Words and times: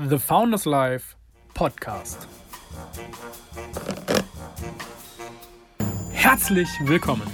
The 0.00 0.16
Founders 0.16 0.64
Life 0.64 1.16
Podcast. 1.54 2.28
Herzlich 6.12 6.68
willkommen. 6.84 7.26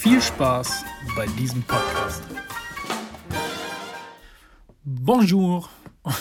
Viel 0.00 0.20
Spaß 0.20 0.84
bei 1.16 1.26
diesem 1.38 1.62
Podcast. 1.62 2.22
Bonjour 4.84 5.66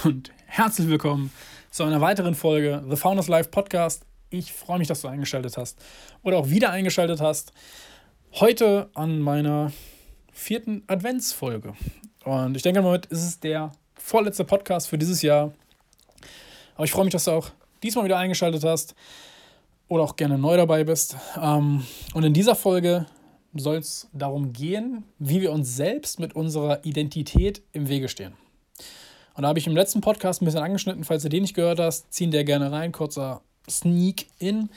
und 0.05 0.31
herzlich 0.45 0.87
willkommen 0.87 1.33
zu 1.69 1.83
einer 1.83 1.99
weiteren 1.99 2.33
Folge 2.33 2.81
The 2.89 2.95
Founders 2.95 3.27
Life 3.27 3.49
Podcast. 3.49 4.05
Ich 4.29 4.53
freue 4.53 4.79
mich, 4.79 4.87
dass 4.87 5.01
du 5.01 5.09
eingeschaltet 5.09 5.57
hast 5.57 5.77
oder 6.23 6.37
auch 6.37 6.49
wieder 6.49 6.71
eingeschaltet 6.71 7.19
hast. 7.19 7.51
Heute 8.41 8.89
an 8.95 9.21
meiner 9.21 9.71
vierten 10.33 10.83
Adventsfolge. 10.87 11.73
Und 12.25 12.57
ich 12.57 12.63
denke, 12.63 12.83
heute 12.83 13.07
ist 13.07 13.23
es 13.23 13.39
der 13.39 13.71
vorletzte 13.93 14.43
Podcast 14.43 14.89
für 14.89 14.97
dieses 14.97 15.21
Jahr. 15.21 15.53
Aber 16.75 16.83
ich 16.83 16.91
freue 16.91 17.05
mich, 17.05 17.13
dass 17.13 17.23
du 17.23 17.31
auch 17.31 17.51
diesmal 17.81 18.03
wieder 18.03 18.17
eingeschaltet 18.17 18.65
hast 18.65 18.93
oder 19.87 20.03
auch 20.03 20.17
gerne 20.17 20.37
neu 20.37 20.57
dabei 20.57 20.83
bist. 20.83 21.15
Ähm, 21.41 21.85
und 22.13 22.23
in 22.25 22.33
dieser 22.33 22.55
Folge 22.55 23.05
soll 23.53 23.77
es 23.77 24.09
darum 24.11 24.51
gehen, 24.51 25.05
wie 25.17 25.39
wir 25.39 25.53
uns 25.53 25.73
selbst 25.73 26.19
mit 26.19 26.35
unserer 26.35 26.83
Identität 26.83 27.61
im 27.71 27.87
Wege 27.87 28.09
stehen. 28.09 28.33
Und 29.35 29.43
da 29.43 29.47
habe 29.47 29.59
ich 29.59 29.67
im 29.67 29.77
letzten 29.77 30.01
Podcast 30.01 30.41
ein 30.41 30.45
bisschen 30.45 30.61
angeschnitten, 30.61 31.05
falls 31.05 31.23
du 31.23 31.29
den 31.29 31.43
nicht 31.43 31.55
gehört 31.55 31.79
hast, 31.79 32.11
ziehen 32.11 32.31
der 32.31 32.43
gerne 32.43 32.69
rein, 32.69 32.91
kurzer 32.91 33.43
Sneak 33.69 34.27
in. 34.39 34.69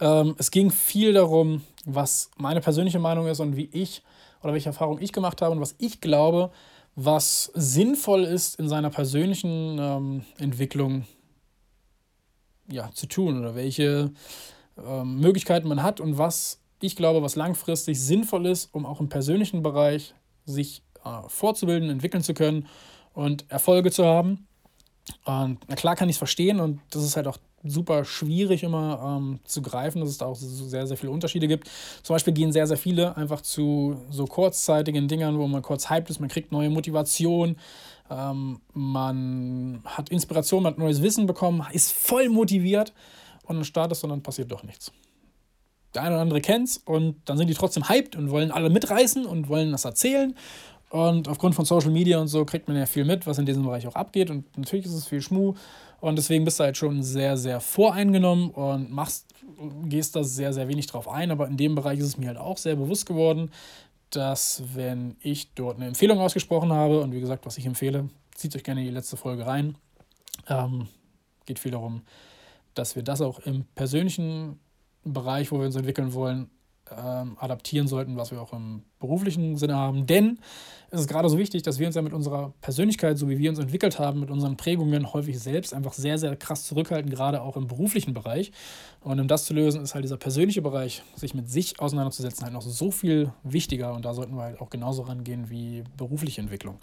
Ähm, 0.00 0.34
es 0.38 0.50
ging 0.50 0.70
viel 0.70 1.12
darum, 1.12 1.62
was 1.84 2.30
meine 2.36 2.60
persönliche 2.60 2.98
Meinung 2.98 3.26
ist 3.26 3.40
und 3.40 3.56
wie 3.56 3.68
ich 3.72 4.02
oder 4.42 4.52
welche 4.52 4.68
Erfahrung 4.68 5.00
ich 5.00 5.12
gemacht 5.12 5.42
habe 5.42 5.52
und 5.54 5.60
was 5.60 5.74
ich 5.78 6.00
glaube, 6.00 6.50
was 6.94 7.50
sinnvoll 7.54 8.24
ist 8.24 8.58
in 8.58 8.68
seiner 8.68 8.90
persönlichen 8.90 9.78
ähm, 9.78 10.24
Entwicklung 10.38 11.04
ja, 12.70 12.90
zu 12.92 13.06
tun 13.06 13.38
oder 13.38 13.54
welche 13.54 14.10
ähm, 14.84 15.20
Möglichkeiten 15.20 15.68
man 15.68 15.82
hat 15.82 16.00
und 16.00 16.18
was 16.18 16.60
ich 16.80 16.96
glaube, 16.96 17.22
was 17.22 17.36
langfristig 17.36 18.00
sinnvoll 18.00 18.46
ist, 18.46 18.74
um 18.74 18.84
auch 18.84 19.00
im 19.00 19.08
persönlichen 19.08 19.62
Bereich 19.62 20.14
sich 20.44 20.82
äh, 21.04 21.28
fortzubilden, 21.28 21.90
entwickeln 21.90 22.22
zu 22.22 22.34
können 22.34 22.66
und 23.14 23.50
Erfolge 23.50 23.90
zu 23.90 24.04
haben. 24.04 24.46
Und 25.24 25.60
na 25.68 25.76
klar 25.76 25.96
kann 25.96 26.08
ich 26.08 26.14
es 26.14 26.18
verstehen 26.18 26.60
und 26.60 26.80
das 26.90 27.04
ist 27.04 27.16
halt 27.16 27.26
auch 27.26 27.38
super 27.68 28.04
schwierig 28.04 28.62
immer 28.62 29.18
ähm, 29.18 29.40
zu 29.44 29.62
greifen, 29.62 30.00
dass 30.00 30.10
es 30.10 30.18
da 30.18 30.26
auch 30.26 30.36
sehr, 30.36 30.86
sehr 30.86 30.96
viele 30.96 31.12
Unterschiede 31.12 31.48
gibt. 31.48 31.68
Zum 32.02 32.14
Beispiel 32.14 32.32
gehen 32.32 32.52
sehr, 32.52 32.66
sehr 32.66 32.76
viele 32.76 33.16
einfach 33.16 33.40
zu 33.40 33.96
so 34.10 34.26
kurzzeitigen 34.26 35.08
Dingern, 35.08 35.38
wo 35.38 35.46
man 35.46 35.62
kurz 35.62 35.90
hyped 35.90 36.10
ist, 36.10 36.20
man 36.20 36.28
kriegt 36.28 36.52
neue 36.52 36.70
Motivation, 36.70 37.56
ähm, 38.10 38.60
man 38.72 39.80
hat 39.84 40.10
Inspiration, 40.10 40.62
man 40.62 40.72
hat 40.72 40.78
neues 40.78 41.02
Wissen 41.02 41.26
bekommen, 41.26 41.66
ist 41.72 41.92
voll 41.92 42.28
motiviert 42.28 42.92
und 43.44 43.56
dann 43.56 43.64
startest 43.64 44.04
und 44.04 44.10
dann 44.10 44.22
passiert 44.22 44.50
doch 44.50 44.62
nichts. 44.62 44.92
Der 45.94 46.02
eine 46.02 46.14
oder 46.14 46.22
andere 46.22 46.40
kennt 46.42 46.68
es 46.68 46.76
und 46.78 47.16
dann 47.24 47.38
sind 47.38 47.48
die 47.48 47.54
trotzdem 47.54 47.88
hyped 47.88 48.16
und 48.16 48.30
wollen 48.30 48.50
alle 48.50 48.68
mitreißen 48.68 49.24
und 49.24 49.48
wollen 49.48 49.72
das 49.72 49.86
erzählen. 49.86 50.34
Und 50.90 51.28
aufgrund 51.28 51.54
von 51.54 51.64
Social 51.64 51.90
Media 51.90 52.18
und 52.18 52.28
so 52.28 52.44
kriegt 52.44 52.68
man 52.68 52.76
ja 52.76 52.86
viel 52.86 53.04
mit, 53.04 53.26
was 53.26 53.38
in 53.38 53.46
diesem 53.46 53.64
Bereich 53.64 53.86
auch 53.86 53.94
abgeht. 53.94 54.30
Und 54.30 54.56
natürlich 54.56 54.86
ist 54.86 54.92
es 54.92 55.06
viel 55.06 55.20
Schmuh. 55.20 55.54
Und 56.00 56.16
deswegen 56.16 56.44
bist 56.44 56.60
du 56.60 56.64
halt 56.64 56.76
schon 56.76 57.02
sehr, 57.02 57.36
sehr 57.36 57.60
voreingenommen 57.60 58.50
und 58.50 58.90
machst, 58.90 59.26
gehst 59.84 60.14
da 60.14 60.22
sehr, 60.22 60.52
sehr 60.52 60.68
wenig 60.68 60.86
drauf 60.86 61.08
ein. 61.08 61.30
Aber 61.30 61.48
in 61.48 61.56
dem 61.56 61.74
Bereich 61.74 61.98
ist 61.98 62.06
es 62.06 62.18
mir 62.18 62.28
halt 62.28 62.38
auch 62.38 62.58
sehr 62.58 62.76
bewusst 62.76 63.06
geworden, 63.06 63.50
dass 64.10 64.62
wenn 64.74 65.16
ich 65.20 65.52
dort 65.54 65.76
eine 65.76 65.86
Empfehlung 65.86 66.20
ausgesprochen 66.20 66.72
habe, 66.72 67.00
und 67.00 67.12
wie 67.12 67.20
gesagt, 67.20 67.46
was 67.46 67.58
ich 67.58 67.66
empfehle, 67.66 68.08
zieht 68.34 68.54
euch 68.54 68.62
gerne 68.62 68.82
die 68.82 68.90
letzte 68.90 69.16
Folge 69.16 69.46
rein. 69.46 69.76
Ähm, 70.48 70.86
geht 71.46 71.58
viel 71.58 71.72
darum, 71.72 72.02
dass 72.74 72.94
wir 72.94 73.02
das 73.02 73.20
auch 73.20 73.40
im 73.40 73.64
persönlichen 73.74 74.60
Bereich, 75.04 75.50
wo 75.50 75.58
wir 75.58 75.66
uns 75.66 75.76
entwickeln 75.76 76.12
wollen, 76.14 76.50
ähm, 76.90 77.36
adaptieren 77.38 77.88
sollten, 77.88 78.16
was 78.16 78.30
wir 78.30 78.40
auch 78.40 78.52
im 78.52 78.82
beruflichen 78.98 79.56
Sinne 79.56 79.76
haben. 79.76 80.06
Denn 80.06 80.38
es 80.90 81.00
ist 81.00 81.08
gerade 81.08 81.28
so 81.28 81.38
wichtig, 81.38 81.62
dass 81.62 81.78
wir 81.78 81.86
uns 81.86 81.96
ja 81.96 82.02
mit 82.02 82.12
unserer 82.12 82.52
Persönlichkeit, 82.60 83.18
so 83.18 83.28
wie 83.28 83.38
wir 83.38 83.50
uns 83.50 83.58
entwickelt 83.58 83.98
haben, 83.98 84.20
mit 84.20 84.30
unseren 84.30 84.56
Prägungen 84.56 85.12
häufig 85.12 85.38
selbst 85.38 85.74
einfach 85.74 85.92
sehr, 85.92 86.18
sehr 86.18 86.36
krass 86.36 86.64
zurückhalten, 86.64 87.10
gerade 87.10 87.42
auch 87.42 87.56
im 87.56 87.66
beruflichen 87.66 88.14
Bereich. 88.14 88.52
Und 89.00 89.18
um 89.18 89.28
das 89.28 89.44
zu 89.44 89.54
lösen, 89.54 89.82
ist 89.82 89.94
halt 89.94 90.04
dieser 90.04 90.16
persönliche 90.16 90.62
Bereich, 90.62 91.02
sich 91.14 91.34
mit 91.34 91.50
sich 91.50 91.80
auseinanderzusetzen, 91.80 92.44
halt 92.44 92.52
noch 92.52 92.62
so 92.62 92.90
viel 92.90 93.32
wichtiger. 93.42 93.92
Und 93.94 94.04
da 94.04 94.14
sollten 94.14 94.36
wir 94.36 94.42
halt 94.42 94.60
auch 94.60 94.70
genauso 94.70 95.02
rangehen 95.02 95.50
wie 95.50 95.82
berufliche 95.96 96.40
Entwicklung. 96.40 96.78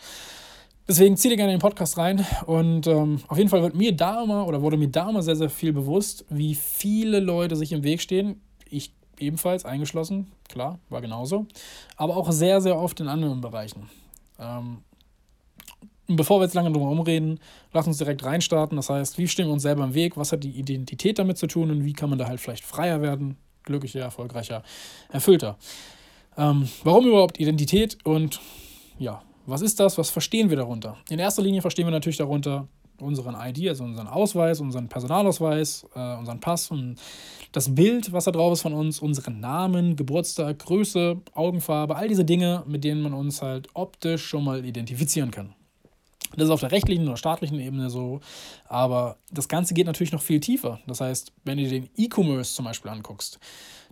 Deswegen 0.85 1.15
zieh 1.15 1.29
dir 1.29 1.37
gerne 1.37 1.53
den 1.53 1.61
Podcast 1.61 1.97
rein 1.97 2.25
und 2.45 2.87
ähm, 2.87 3.21
auf 3.29 3.37
jeden 3.37 3.49
Fall 3.49 3.61
wird 3.61 3.73
mir 3.73 3.95
da 3.95 4.21
immer 4.21 4.45
oder 4.45 4.61
wurde 4.61 4.75
mir 4.75 4.89
da 4.89 5.09
immer 5.09 5.23
sehr, 5.23 5.37
sehr 5.37 5.49
viel 5.49 5.71
bewusst, 5.71 6.25
wie 6.29 6.55
viele 6.55 7.21
Leute 7.21 7.55
sich 7.55 7.71
im 7.71 7.83
Weg 7.83 8.01
stehen. 8.01 8.41
Ich 8.69 8.91
ebenfalls 9.19 9.65
eingeschlossen, 9.65 10.31
klar, 10.49 10.79
war 10.89 11.01
genauso. 11.01 11.47
Aber 11.95 12.17
auch 12.17 12.31
sehr, 12.31 12.61
sehr 12.61 12.77
oft 12.77 12.99
in 12.99 13.07
anderen 13.07 13.41
Bereichen. 13.41 13.89
Ähm, 14.39 14.79
bevor 16.07 16.39
wir 16.39 16.45
jetzt 16.45 16.53
lange 16.53 16.71
drum 16.71 16.99
reden, 17.01 17.39
lass 17.71 17.87
uns 17.87 17.97
direkt 17.97 18.23
reinstarten. 18.23 18.75
Das 18.75 18.89
heißt, 18.89 19.17
wie 19.17 19.27
stehen 19.27 19.47
wir 19.47 19.53
uns 19.53 19.63
selber 19.63 19.83
im 19.83 19.93
Weg? 19.93 20.17
Was 20.17 20.31
hat 20.31 20.43
die 20.43 20.51
Identität 20.51 21.19
damit 21.19 21.37
zu 21.37 21.47
tun 21.47 21.71
und 21.71 21.85
wie 21.85 21.93
kann 21.93 22.09
man 22.09 22.19
da 22.19 22.27
halt 22.27 22.39
vielleicht 22.39 22.63
freier 22.63 23.01
werden, 23.01 23.37
glücklicher, 23.63 24.01
erfolgreicher, 24.01 24.63
erfüllter? 25.11 25.57
Ähm, 26.37 26.67
warum 26.83 27.07
überhaupt 27.07 27.39
Identität 27.39 27.97
und 28.03 28.39
ja, 28.97 29.21
was 29.45 29.61
ist 29.61 29.79
das? 29.79 29.97
Was 29.97 30.09
verstehen 30.09 30.49
wir 30.49 30.57
darunter? 30.57 30.97
In 31.09 31.19
erster 31.19 31.41
Linie 31.41 31.61
verstehen 31.61 31.85
wir 31.85 31.91
natürlich 31.91 32.17
darunter 32.17 32.67
unseren 32.99 33.35
ID, 33.35 33.69
also 33.69 33.83
unseren 33.83 34.07
Ausweis, 34.07 34.59
unseren 34.59 34.89
Personalausweis, 34.89 35.85
äh, 35.95 36.15
unseren 36.17 36.39
Pass 36.39 36.71
und 36.71 36.95
das 37.51 37.73
Bild, 37.73 38.11
was 38.11 38.25
da 38.25 38.31
drauf 38.31 38.53
ist 38.53 38.61
von 38.61 38.73
uns, 38.73 38.99
unseren 38.99 39.39
Namen, 39.39 39.95
Geburtstag, 39.95 40.59
Größe, 40.59 41.21
Augenfarbe, 41.33 41.95
all 41.95 42.07
diese 42.07 42.25
Dinge, 42.25 42.63
mit 42.67 42.83
denen 42.83 43.01
man 43.01 43.13
uns 43.13 43.41
halt 43.41 43.67
optisch 43.73 44.25
schon 44.25 44.43
mal 44.43 44.65
identifizieren 44.65 45.31
kann. 45.31 45.53
Das 46.35 46.45
ist 46.45 46.51
auf 46.51 46.61
der 46.61 46.71
rechtlichen 46.71 47.07
oder 47.07 47.17
staatlichen 47.17 47.59
Ebene 47.59 47.89
so. 47.89 48.19
Aber 48.67 49.17
das 49.31 49.47
Ganze 49.47 49.73
geht 49.73 49.85
natürlich 49.85 50.11
noch 50.11 50.21
viel 50.21 50.39
tiefer. 50.39 50.79
Das 50.87 50.99
heißt, 50.99 51.31
wenn 51.43 51.57
du 51.57 51.67
den 51.67 51.89
E-Commerce 51.95 52.55
zum 52.55 52.65
Beispiel 52.65 52.89
anguckst, 52.89 53.39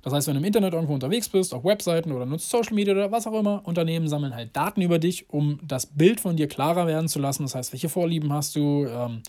das 0.04 0.14
heißt, 0.14 0.28
wenn 0.28 0.34
du 0.36 0.40
im 0.40 0.46
Internet 0.46 0.74
irgendwo 0.74 0.94
unterwegs 0.94 1.30
bist, 1.30 1.54
auf 1.54 1.64
Webseiten 1.64 2.12
oder 2.12 2.26
nutzt 2.26 2.50
Social 2.50 2.74
Media 2.74 2.94
oder 2.94 3.12
was 3.12 3.28
auch 3.28 3.40
immer, 3.40 3.62
Unternehmen 3.66 4.08
sammeln 4.08 4.34
halt 4.34 4.56
Daten 4.56 4.82
über 4.82 5.00
dich, 5.00 5.30
um 5.30 5.60
das 5.64 5.86
Bild 5.86 6.20
von 6.20 6.36
dir 6.36 6.48
klarer 6.48 6.88
werden 6.88 7.08
zu 7.08 7.20
lassen. 7.20 7.44
Das 7.44 7.56
heißt, 7.56 7.74
welche 7.74 7.90
Vorlieben 7.90 8.34
hast 8.34 8.56
du? 8.56 8.86
Ähm, 8.88 9.22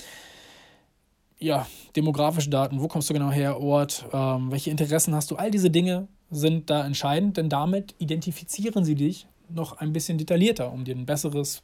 ja, 1.43 1.66
demografische 1.97 2.50
Daten, 2.50 2.81
wo 2.81 2.87
kommst 2.87 3.10
du 3.10 3.15
genau 3.15 3.31
her, 3.31 3.60
Ort, 3.60 4.06
ähm, 4.12 4.50
welche 4.50 4.71
Interessen 4.71 5.15
hast 5.15 5.31
du? 5.31 5.37
All 5.37 5.50
diese 5.50 5.71
Dinge 5.71 6.06
sind 6.31 6.71
da 6.71 6.87
entscheidend, 6.87 7.37
denn 7.37 7.49
damit 7.49 7.94
identifizieren 7.99 8.84
sie 8.84 8.94
dich 8.94 9.27
noch 9.49 9.78
ein 9.78 9.93
bisschen 9.93 10.19
detaillierter, 10.19 10.72
um 10.72 10.84
dir 10.84 10.94
ein 10.94 11.04
besseres 11.04 11.62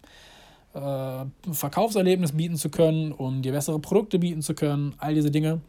äh, 0.75 1.25
Verkaufserlebnis 1.53 2.33
bieten 2.33 2.57
zu 2.57 2.71
können, 2.71 3.13
um 3.13 3.41
dir 3.41 3.53
bessere 3.53 3.79
Produkte 3.79 4.19
bieten 4.19 4.43
zu 4.43 4.55
können, 4.55 4.95
all 4.99 5.15
diese 5.15 5.31
Dinge. 5.31 5.61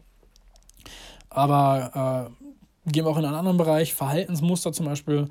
Aber 1.30 2.28
äh, 2.28 2.49
gehen 2.86 3.04
wir 3.04 3.10
auch 3.10 3.18
in 3.18 3.24
einen 3.24 3.34
anderen 3.34 3.56
Bereich, 3.56 3.94
Verhaltensmuster 3.94 4.72
zum 4.72 4.86
Beispiel. 4.86 5.28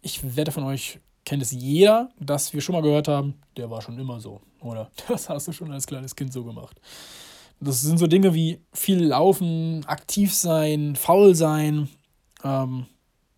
Ich 0.00 0.36
wette 0.36 0.52
von 0.52 0.64
euch 0.64 1.00
kennt 1.28 1.42
es 1.42 1.50
jeder, 1.50 2.10
dass 2.18 2.54
wir 2.54 2.62
schon 2.62 2.74
mal 2.74 2.80
gehört 2.80 3.06
haben, 3.06 3.34
der 3.58 3.70
war 3.70 3.82
schon 3.82 3.98
immer 3.98 4.18
so. 4.18 4.40
Oder 4.60 4.90
das 5.08 5.28
hast 5.28 5.46
du 5.46 5.52
schon 5.52 5.70
als 5.70 5.86
kleines 5.86 6.16
Kind 6.16 6.32
so 6.32 6.42
gemacht. 6.42 6.80
Das 7.60 7.82
sind 7.82 7.98
so 7.98 8.06
Dinge 8.06 8.32
wie 8.32 8.60
viel 8.72 9.04
laufen, 9.04 9.84
aktiv 9.86 10.32
sein, 10.32 10.96
faul 10.96 11.34
sein, 11.34 11.88
ähm, 12.44 12.86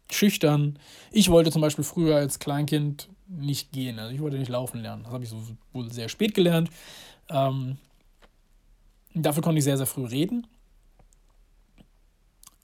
schüchtern. 0.09 0.79
Ich 1.11 1.31
wollte 1.31 1.51
zum 1.51 1.63
Beispiel 1.63 1.85
früher 1.85 2.17
als 2.17 2.39
Kleinkind 2.39 3.09
nicht 3.27 3.73
gehen. 3.73 3.99
Also 3.99 4.15
ich 4.15 4.21
wollte 4.21 4.39
nicht 4.39 4.51
laufen 4.51 4.83
lernen. 4.83 5.03
Das 5.05 5.13
habe 5.13 5.25
ich 5.25 5.31
so 5.31 5.43
wohl 5.73 5.91
sehr 5.91 6.09
spät 6.09 6.35
gelernt. 6.35 6.71
Ähm, 7.29 7.79
dafür 9.15 9.43
konnte 9.43 9.59
ich 9.59 9.65
sehr, 9.65 9.79
sehr 9.79 9.87
früh 9.87 10.05
reden. 10.05 10.47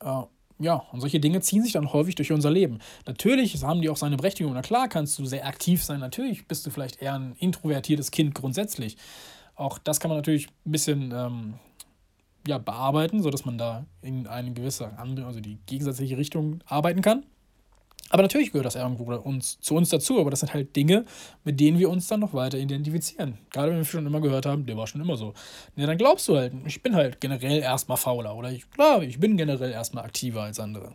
Äh, 0.01 0.23
ja, 0.59 0.83
und 0.93 1.01
solche 1.01 1.21
Dinge 1.21 1.41
ziehen 1.41 1.63
sich 1.63 1.73
dann 1.73 1.93
häufig 1.93 2.15
durch 2.15 2.33
unser 2.33 2.51
Leben. 2.51 2.79
Natürlich 3.07 3.63
haben 3.63 3.83
die 3.83 3.91
auch 3.91 3.97
seine 3.97 4.17
Berechtigung. 4.17 4.55
Na 4.55 4.63
klar 4.63 4.89
kannst 4.89 5.19
du 5.19 5.27
sehr 5.27 5.47
aktiv 5.47 5.85
sein. 5.85 6.01
Natürlich 6.01 6.49
bist 6.49 6.67
du 6.67 6.71
vielleicht 6.71 7.03
eher 7.03 7.15
ein 7.15 7.35
introvertiertes 7.39 8.11
Kind 8.11 8.35
grundsätzlich. 8.35 8.97
Auch 9.55 9.79
das 9.79 10.01
kann 10.01 10.09
man 10.09 10.19
natürlich 10.19 10.49
ein 10.65 10.73
bisschen 10.73 11.13
ähm, 11.15 11.55
ja, 12.47 12.59
bearbeiten, 12.59 13.23
sodass 13.23 13.45
man 13.45 13.59
da 13.59 13.85
in 14.01 14.27
eine 14.27 14.53
gewisse 14.53 14.99
andere, 14.99 15.27
also 15.27 15.41
die 15.41 15.59
gegensätzliche 15.67 16.17
Richtung 16.17 16.61
arbeiten 16.67 17.03
kann. 17.03 17.25
Aber 18.11 18.23
natürlich 18.23 18.53
gehört 18.53 18.67
das 18.67 18.77
irgendwo 18.77 19.13
uns, 19.13 19.59
zu 19.61 19.75
uns 19.75 19.89
dazu, 19.89 20.21
aber 20.21 20.31
das 20.31 20.41
sind 20.41 20.55
halt 20.55 20.77
Dinge, 20.77 21.05
mit 21.45 21.59
denen 21.59 21.79
wir 21.79 21.91
uns 21.91 22.07
dann 22.07 22.21
noch 22.21 22.35
weiter 22.35 22.57
identifizieren. 22.57 23.39
Gerade 23.51 23.73
wenn 23.73 23.79
wir 23.79 23.85
schon 23.85 24.07
immer 24.07 24.21
gehört 24.21 24.47
haben, 24.47 24.65
der 24.65 24.77
war 24.77 24.87
schon 24.87 25.01
immer 25.01 25.17
so. 25.17 25.35
Ja, 25.75 25.87
dann 25.87 25.99
glaubst 25.99 26.29
du 26.29 26.37
halt, 26.37 26.53
ich 26.67 26.83
bin 26.83 26.95
halt 26.95 27.21
generell 27.21 27.61
erstmal 27.61 27.97
fauler 27.97 28.37
oder 28.37 28.53
ich, 28.53 28.71
klar, 28.71 29.03
ich 29.03 29.19
bin 29.19 29.37
generell 29.37 29.73
erstmal 29.73 30.05
aktiver 30.05 30.43
als 30.43 30.61
andere. 30.61 30.95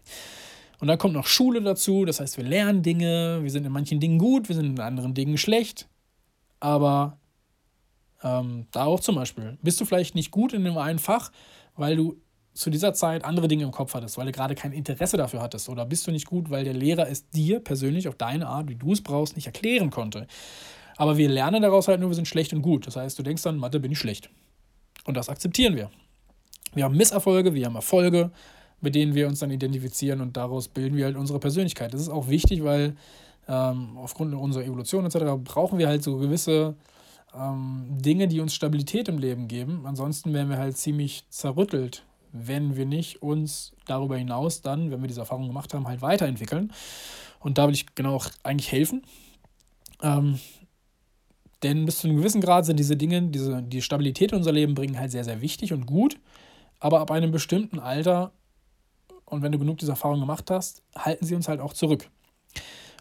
Und 0.80 0.88
dann 0.88 0.98
kommt 0.98 1.14
noch 1.14 1.28
Schule 1.28 1.62
dazu, 1.62 2.06
das 2.06 2.20
heißt, 2.22 2.38
wir 2.38 2.46
lernen 2.46 2.82
Dinge, 2.82 3.40
wir 3.44 3.52
sind 3.52 3.66
in 3.66 3.72
manchen 3.72 4.00
Dingen 4.00 4.18
gut, 4.18 4.48
wir 4.48 4.56
sind 4.56 4.66
in 4.66 4.80
anderen 4.80 5.14
Dingen 5.14 5.38
schlecht. 5.38 5.88
Aber 6.60 7.20
ähm, 8.24 8.68
da 8.72 8.86
auch 8.86 9.00
zum 9.00 9.16
Beispiel, 9.16 9.58
bist 9.62 9.82
du 9.82 9.86
vielleicht 9.86 10.16
nicht 10.16 10.32
gut 10.32 10.54
in 10.54 10.64
dem 10.64 10.78
einen 10.78 11.00
Fach, 11.00 11.32
weil 11.76 11.96
du 11.98 12.22
zu 12.54 12.70
dieser 12.70 12.94
Zeit 12.94 13.24
andere 13.24 13.48
Dinge 13.48 13.64
im 13.64 13.72
Kopf 13.72 13.94
hattest, 13.94 14.18
weil 14.18 14.26
du 14.26 14.32
gerade 14.32 14.56
kein 14.56 14.74
Interesse 14.74 15.18
dafür 15.18 15.42
hattest 15.42 15.70
oder 15.70 15.86
bist 15.86 16.06
du 16.08 16.12
nicht 16.12 16.28
gut, 16.28 16.50
weil 16.50 16.64
der 16.64 16.74
Lehrer 16.74 17.10
es 17.10 17.30
dir 17.30 17.60
persönlich 17.60 18.08
auf 18.08 18.16
deine 18.16 18.48
Art, 18.48 18.68
wie 18.68 18.76
du 18.76 18.92
es 18.92 19.02
brauchst, 19.02 19.36
nicht 19.36 19.46
erklären 19.46 19.90
konnte. 19.90 20.28
Aber 20.98 21.18
wir 21.18 21.30
lernen 21.30 21.62
daraus 21.62 21.88
halt 21.88 22.00
nur, 22.00 22.10
wir 22.10 22.16
sind 22.16 22.28
schlecht 22.28 22.54
und 22.54 22.62
gut. 22.62 22.86
Das 22.88 22.96
heißt, 22.96 23.18
du 23.18 23.24
denkst 23.24 23.44
dann, 23.44 23.58
Mathe 23.58 23.80
bin 23.80 23.92
ich 23.92 24.00
schlecht. 24.00 24.30
Und 25.06 25.16
das 25.16 25.30
akzeptieren 25.30 25.76
wir. 25.76 25.90
Wir 26.74 26.84
haben 26.84 26.96
Misserfolge, 26.96 27.54
wir 27.54 27.66
haben 27.66 27.76
Erfolge, 27.76 28.32
mit 28.82 28.96
denen 28.96 29.16
wir 29.16 29.28
uns 29.28 29.40
dann 29.40 29.52
identifizieren 29.52 30.22
und 30.22 30.38
daraus 30.38 30.68
bilden 30.68 30.98
wir 30.98 31.06
halt 31.06 31.16
unsere 31.16 31.40
Persönlichkeit. 31.40 31.94
Das 31.94 32.02
ist 32.02 32.10
auch 32.10 32.28
wichtig, 32.28 32.64
weil 32.64 32.96
ähm, 33.48 33.98
aufgrund 33.98 34.34
unserer 34.34 34.64
Evolution 34.64 35.06
etc. 35.06 35.42
brauchen 35.44 35.80
wir 35.80 35.88
halt 35.88 36.04
so 36.04 36.18
gewisse 36.18 36.76
ähm, 37.34 37.86
Dinge, 37.90 38.28
die 38.28 38.40
uns 38.40 38.54
Stabilität 38.54 39.08
im 39.08 39.18
Leben 39.18 39.48
geben. 39.48 39.86
Ansonsten 39.86 40.34
wären 40.34 40.50
wir 40.50 40.58
halt 40.58 40.78
ziemlich 40.78 41.26
zerrüttelt 41.30 42.04
wenn 42.32 42.76
wir 42.76 42.86
nicht 42.86 43.22
uns 43.22 43.74
darüber 43.86 44.18
hinaus 44.18 44.62
dann, 44.62 44.92
wenn 44.92 45.02
wir 45.02 45.08
diese 45.08 45.22
Erfahrung 45.22 45.48
gemacht 45.48 45.74
haben, 45.74 45.88
halt 45.88 46.02
weiterentwickeln. 46.02 46.72
Und 47.40 47.58
da 47.58 47.68
will 47.68 47.74
ich 47.74 47.94
genau 47.96 48.16
auch 48.16 48.30
eigentlich 48.44 48.72
helfen. 48.72 49.04
Ähm, 50.02 50.40
denn 51.64 51.86
bis 51.86 52.00
zu 52.00 52.08
einem 52.08 52.18
gewissen 52.18 52.42
Grad 52.42 52.66
sind 52.66 52.78
diese 52.78 52.98
Dinge, 52.98 53.22
diese, 53.24 53.62
die 53.62 53.82
Stabilität 53.82 54.32
in 54.32 54.40
unser 54.40 54.52
Leben 54.52 54.74
bringen, 54.74 54.98
halt 54.98 55.12
sehr, 55.12 55.24
sehr 55.24 55.42
wichtig 55.42 55.74
und 55.74 55.86
gut. 55.86 56.18
Aber 56.80 57.00
ab 57.00 57.12
einem 57.12 57.32
bestimmten 57.32 57.80
Alter 57.80 58.32
und 59.32 59.42
wenn 59.42 59.52
du 59.54 59.60
genug 59.60 59.78
diese 59.78 59.94
Erfahrung 59.94 60.20
gemacht 60.20 60.52
hast, 60.52 60.84
halten 60.94 61.26
sie 61.26 61.36
uns 61.36 61.48
halt 61.48 61.62
auch 61.62 61.74
zurück. 61.74 62.10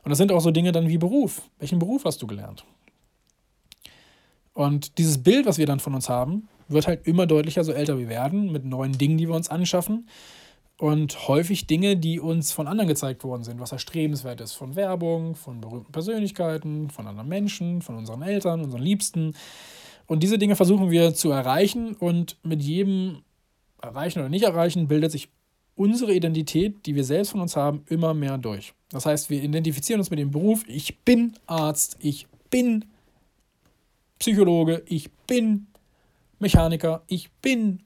Und 0.05 0.11
das 0.11 0.19
sind 0.19 0.31
auch 0.31 0.41
so 0.41 0.53
Dinge 0.53 0.71
dann 0.71 0.89
wie 0.89 0.97
Beruf. 0.97 1.43
Welchen 1.59 1.81
Beruf 1.81 2.05
hast 2.05 2.23
du 2.23 2.27
gelernt? 2.27 2.65
Und 4.53 4.99
dieses 4.99 5.23
Bild, 5.23 5.47
was 5.47 5.59
wir 5.59 5.67
dann 5.67 5.81
von 5.81 5.95
uns 5.95 6.09
haben, 6.09 6.49
wird 6.69 6.87
halt 6.87 7.07
immer 7.07 7.27
deutlicher, 7.27 7.65
so 7.65 7.73
älter 7.73 7.99
wir 7.99 8.09
werden, 8.09 8.53
mit 8.53 8.65
neuen 8.65 8.97
Dingen, 8.97 9.19
die 9.19 9.29
wir 9.29 9.35
uns 9.35 9.49
anschaffen. 9.49 10.09
Und 10.79 11.29
häufig 11.29 11.67
Dinge, 11.67 11.97
die 11.97 12.21
uns 12.21 12.53
von 12.53 12.67
anderen 12.67 12.89
gezeigt 12.89 13.23
worden 13.23 13.45
sind, 13.45 13.61
was 13.61 13.73
erstrebenswert 13.73 14.41
ist. 14.41 14.55
Von 14.55 14.77
Werbung, 14.77 15.35
von 15.35 15.61
berühmten 15.61 15.93
Persönlichkeiten, 15.93 16.89
von 16.89 17.07
anderen 17.07 17.29
Menschen, 17.29 17.83
von 17.83 17.97
unseren 17.97 18.23
Eltern, 18.23 18.63
unseren 18.63 18.81
Liebsten. 18.81 19.35
Und 20.07 20.23
diese 20.23 20.39
Dinge 20.39 20.57
versuchen 20.57 20.91
wir 20.91 21.15
zu 21.15 21.31
erreichen 21.31 21.95
und 21.95 22.39
mit 22.43 22.63
jedem 22.63 23.23
Erreichen 23.83 24.21
oder 24.21 24.31
nicht 24.31 24.45
erreichen 24.45 24.89
bildet 24.89 25.13
sich 25.13 25.29
unsere 25.77 26.15
Identität, 26.15 26.87
die 26.87 26.95
wir 26.95 27.05
selbst 27.05 27.31
von 27.31 27.41
uns 27.41 27.57
haben, 27.57 27.85
immer 27.89 28.15
mehr 28.15 28.39
durch. 28.39 28.75
Das 28.91 29.07
heißt, 29.07 29.31
wir 29.31 29.43
identifizieren 29.43 30.01
uns 30.01 30.11
mit 30.11 30.19
dem 30.19 30.31
Beruf, 30.31 30.65
ich 30.67 30.99
bin 31.01 31.35
Arzt, 31.47 31.97
ich 32.01 32.27
bin 32.51 32.85
Psychologe, 34.21 34.83
ich 34.87 35.11
bin 35.27 35.67
Mechaniker, 36.39 37.03
ich 37.07 37.31
bin 37.43 37.83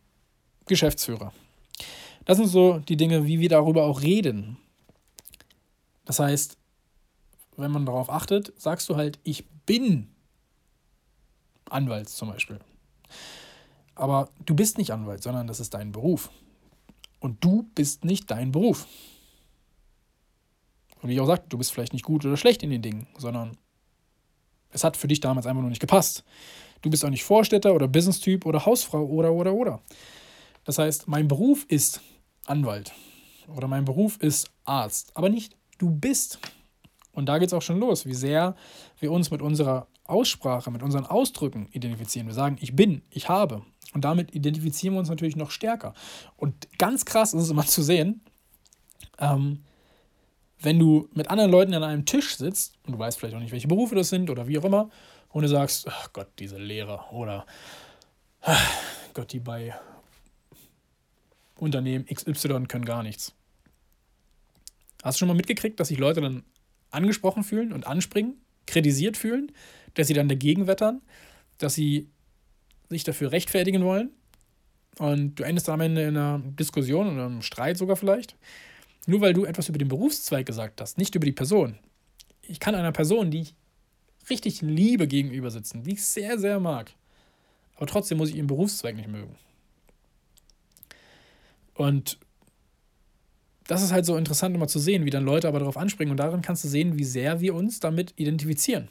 Geschäftsführer. 0.67 1.33
Das 2.25 2.39
sind 2.39 2.49
so 2.49 2.81
die 2.81 2.97
Dinge, 2.97 3.25
wie 3.27 3.39
wir 3.39 3.49
darüber 3.49 3.85
auch 3.85 4.03
reden. 4.03 4.57
Das 6.05 6.19
heißt, 6.19 6.59
wenn 7.57 7.71
man 7.71 7.87
darauf 7.87 8.11
achtet, 8.11 8.53
sagst 8.61 8.89
du 8.89 8.97
halt, 8.97 9.21
ich 9.23 9.47
bin 9.65 10.09
Anwalt 11.71 12.09
zum 12.09 12.29
Beispiel. 12.31 12.59
Aber 13.95 14.29
du 14.45 14.57
bist 14.57 14.77
nicht 14.77 14.91
Anwalt, 14.91 15.23
sondern 15.23 15.47
das 15.47 15.61
ist 15.61 15.75
dein 15.75 15.93
Beruf. 15.93 16.31
Und 17.21 17.43
du 17.45 17.71
bist 17.77 18.05
nicht 18.05 18.31
dein 18.31 18.51
Beruf. 18.51 18.89
Und 21.01 21.09
wie 21.09 21.15
ich 21.15 21.21
auch 21.21 21.27
sagte, 21.27 21.49
du 21.49 21.59
bist 21.59 21.73
vielleicht 21.73 21.93
nicht 21.93 22.05
gut 22.05 22.25
oder 22.25 22.37
schlecht 22.37 22.65
in 22.65 22.71
den 22.71 22.83
Dingen, 22.83 23.07
sondern 23.19 23.57
es 24.75 24.85
hat 24.85 24.97
für 24.97 25.09
dich 25.09 25.21
damals 25.21 25.47
einfach 25.47 25.62
nur 25.62 25.71
nicht 25.71 25.81
gepasst. 25.81 26.25
Du 26.82 26.91
bist 26.91 27.05
auch 27.05 27.11
nicht 27.11 27.25
Vorstädter 27.25 27.75
oder 27.75 27.88
Business-Typ 27.88 28.44
oder 28.44 28.67
Hausfrau 28.67 29.05
oder, 29.06 29.32
oder, 29.32 29.55
oder. 29.55 29.81
Das 30.65 30.79
heißt, 30.79 31.09
mein 31.09 31.29
Beruf 31.29 31.65
ist 31.69 32.03
Anwalt 32.44 32.93
oder 33.56 33.69
mein 33.69 33.85
Beruf 33.85 34.19
ist 34.19 34.50
Arzt, 34.65 35.12
aber 35.15 35.29
nicht 35.29 35.56
du 35.79 35.91
bist. 35.91 36.38
Und 37.12 37.26
da 37.26 37.38
geht 37.38 37.49
es 37.49 37.55
auch 37.55 37.62
schon 37.62 37.79
los, 37.79 38.05
wie 38.06 38.15
sehr 38.15 38.56
wir 38.99 39.12
uns 39.12 39.31
mit 39.31 39.41
unserer 39.41 39.87
Aussprache, 40.05 40.71
mit 40.71 40.82
unseren 40.82 41.06
Ausdrücken 41.06 41.69
identifizieren. 41.71 42.26
Wir 42.26 42.35
sagen, 42.35 42.59
ich 42.61 42.75
bin, 42.75 43.03
ich 43.11 43.29
habe. 43.29 43.62
Und 43.94 44.05
damit 44.05 44.35
identifizieren 44.35 44.94
wir 44.94 44.99
uns 44.99 45.09
natürlich 45.09 45.37
noch 45.37 45.53
stärker. 45.53 45.94
Und 46.37 46.69
ganz 46.79 47.05
krass 47.05 47.32
ist 47.32 47.44
es 47.44 47.50
immer 47.50 47.65
zu 47.65 47.82
sehen, 47.82 48.23
ähm, 49.19 49.61
wenn 50.64 50.78
du 50.78 51.08
mit 51.12 51.31
anderen 51.31 51.50
Leuten 51.50 51.75
an 51.75 51.82
einem 51.82 52.06
Tisch 52.06 52.37
sitzt 52.37 52.78
und 52.87 52.94
du 52.94 52.99
weißt 52.99 53.19
vielleicht 53.19 53.37
auch 53.37 53.40
nicht, 53.40 53.52
welche 53.52 53.69
Berufe 53.69 53.94
das 53.94 54.08
sind 54.08 54.31
oder 54.31 54.49
wie 54.49 54.58
auch 54.58 54.64
immer, 54.64 54.90
und 55.28 55.43
du 55.43 55.49
sagst, 55.49 55.87
ach 55.88 56.12
Gott, 56.12 56.28
diese 56.38 56.58
Lehrer 56.58 57.12
oder 57.12 57.44
ach 58.40 58.72
Gott, 59.14 59.32
die 59.32 59.40
bei 59.40 59.75
Unternehmen 61.58 62.06
XY 62.06 62.66
können 62.69 62.84
gar 62.84 63.02
nichts. 63.02 63.34
Hast 65.02 65.16
du 65.16 65.19
schon 65.20 65.28
mal 65.28 65.34
mitgekriegt, 65.34 65.78
dass 65.81 65.88
sich 65.88 65.99
Leute 65.99 66.20
dann 66.20 66.44
angesprochen 66.90 67.43
fühlen 67.43 67.72
und 67.72 67.87
anspringen, 67.87 68.37
kritisiert 68.66 69.16
fühlen, 69.16 69.52
dass 69.94 70.06
sie 70.06 70.14
dann 70.14 70.28
dagegen 70.28 70.66
wettern, 70.66 71.02
dass 71.58 71.75
sie 71.75 72.08
sich 72.88 73.05
dafür 73.05 73.32
rechtfertigen 73.32 73.84
wollen 73.84 74.11
und 74.99 75.34
du 75.37 75.43
endest 75.43 75.69
am 75.69 75.81
Ende 75.81 76.02
in 76.02 76.16
einer 76.16 76.38
Diskussion 76.38 77.12
oder 77.12 77.26
einem 77.26 77.43
Streit 77.43 77.76
sogar 77.76 77.96
vielleicht, 77.96 78.37
nur 79.09 79.21
weil 79.21 79.33
du 79.33 79.45
etwas 79.45 79.69
über 79.69 79.79
den 79.79 79.89
Berufszweig 79.89 80.47
gesagt 80.47 80.81
hast, 80.81 80.99
nicht 80.99 81.15
über 81.15 81.27
die 81.27 81.33
Person. 81.33 81.79
Ich 82.43 82.61
kann 82.61 82.75
einer 82.75 82.93
Person, 82.93 83.31
die 83.31 83.41
ich 83.41 83.55
richtig 84.31 84.62
Liebe 84.62 85.06
gegenüber 85.06 85.51
sitzen, 85.51 85.83
die 85.83 85.95
ich 85.95 86.05
sehr, 86.05 86.39
sehr 86.39 86.61
mag. 86.61 86.93
Aber 87.77 87.87
trotzdem 87.87 88.19
muss 88.19 88.31
ich 88.31 88.37
ihren 88.37 88.47
Berufszweig 88.47 88.97
nicht 88.97 89.09
mögen. 89.09 89.37
Und 91.75 92.19
das 93.67 93.83
ist 93.83 93.93
halt 93.93 94.06
so 94.06 94.17
interessant 94.17 94.55
immer 94.55 94.69
zu 94.69 94.79
sehen, 94.79 95.05
wie 95.05 95.11
dann 95.11 95.25
Leute 95.25 95.49
aber 95.49 95.59
darauf 95.59 95.77
anspringen. 95.77 96.12
Und 96.12 96.19
darin 96.19 96.43
kannst 96.43 96.65
du 96.65 96.69
sehen, 96.69 96.99
wie 96.99 97.05
sehr 97.05 97.41
wir 97.41 97.55
uns 97.55 97.81
damit 97.81 98.12
identifizieren. 98.17 98.89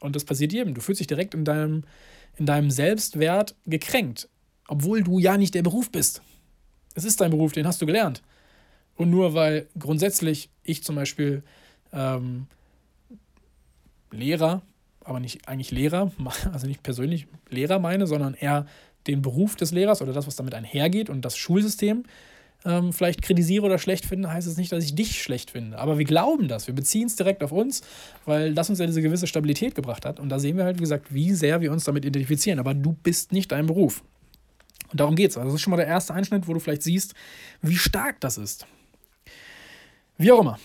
Und 0.00 0.16
das 0.16 0.24
passiert 0.24 0.52
jedem. 0.52 0.74
Du 0.74 0.80
fühlst 0.80 1.00
dich 1.00 1.06
direkt 1.06 1.34
in 1.34 1.44
deinem, 1.44 1.84
in 2.36 2.46
deinem 2.46 2.70
Selbstwert 2.70 3.54
gekränkt, 3.66 4.28
obwohl 4.68 5.02
du 5.02 5.18
ja 5.18 5.36
nicht 5.36 5.54
der 5.54 5.62
Beruf 5.62 5.90
bist. 5.90 6.22
Es 6.94 7.04
ist 7.04 7.20
dein 7.20 7.30
Beruf, 7.30 7.52
den 7.52 7.66
hast 7.66 7.82
du 7.82 7.86
gelernt. 7.86 8.22
Und 8.96 9.10
nur 9.10 9.34
weil 9.34 9.68
grundsätzlich 9.78 10.50
ich 10.62 10.84
zum 10.84 10.96
Beispiel 10.96 11.42
ähm, 11.92 12.46
Lehrer, 14.10 14.62
aber 15.04 15.20
nicht 15.20 15.48
eigentlich 15.48 15.70
Lehrer, 15.70 16.12
also 16.52 16.66
nicht 16.66 16.82
persönlich 16.82 17.26
Lehrer 17.50 17.78
meine, 17.78 18.06
sondern 18.06 18.34
eher 18.34 18.66
den 19.06 19.22
Beruf 19.22 19.56
des 19.56 19.72
Lehrers 19.72 20.00
oder 20.00 20.12
das, 20.12 20.26
was 20.26 20.36
damit 20.36 20.54
einhergeht 20.54 21.10
und 21.10 21.24
das 21.24 21.36
Schulsystem 21.36 22.04
ähm, 22.64 22.92
vielleicht 22.92 23.22
kritisiere 23.22 23.66
oder 23.66 23.78
schlecht 23.78 24.06
finde, 24.06 24.32
heißt 24.32 24.46
es 24.46 24.56
nicht, 24.56 24.72
dass 24.72 24.84
ich 24.84 24.94
dich 24.94 25.22
schlecht 25.22 25.50
finde. 25.50 25.78
Aber 25.78 25.98
wir 25.98 26.04
glauben 26.04 26.48
das, 26.48 26.66
wir 26.66 26.74
beziehen 26.74 27.06
es 27.06 27.16
direkt 27.16 27.42
auf 27.42 27.52
uns, 27.52 27.82
weil 28.24 28.54
das 28.54 28.70
uns 28.70 28.78
ja 28.78 28.86
diese 28.86 29.02
gewisse 29.02 29.26
Stabilität 29.26 29.74
gebracht 29.74 30.06
hat. 30.06 30.18
Und 30.18 30.30
da 30.30 30.38
sehen 30.38 30.56
wir 30.56 30.64
halt, 30.64 30.78
wie 30.78 30.82
gesagt, 30.82 31.12
wie 31.12 31.32
sehr 31.32 31.60
wir 31.60 31.72
uns 31.72 31.84
damit 31.84 32.04
identifizieren. 32.04 32.58
Aber 32.58 32.74
du 32.74 32.92
bist 32.92 33.32
nicht 33.32 33.52
dein 33.52 33.66
Beruf. 33.66 34.02
Und 34.90 35.00
darum 35.00 35.14
geht 35.14 35.30
es. 35.30 35.36
Also 35.36 35.48
das 35.48 35.56
ist 35.56 35.60
schon 35.60 35.72
mal 35.72 35.76
der 35.76 35.86
erste 35.86 36.14
Einschnitt, 36.14 36.48
wo 36.48 36.54
du 36.54 36.60
vielleicht 36.60 36.82
siehst, 36.82 37.14
wie 37.60 37.76
stark 37.76 38.20
das 38.20 38.38
ist. 38.38 38.66
Wie 40.16 40.30
auch 40.32 40.40
immer. 40.40 40.58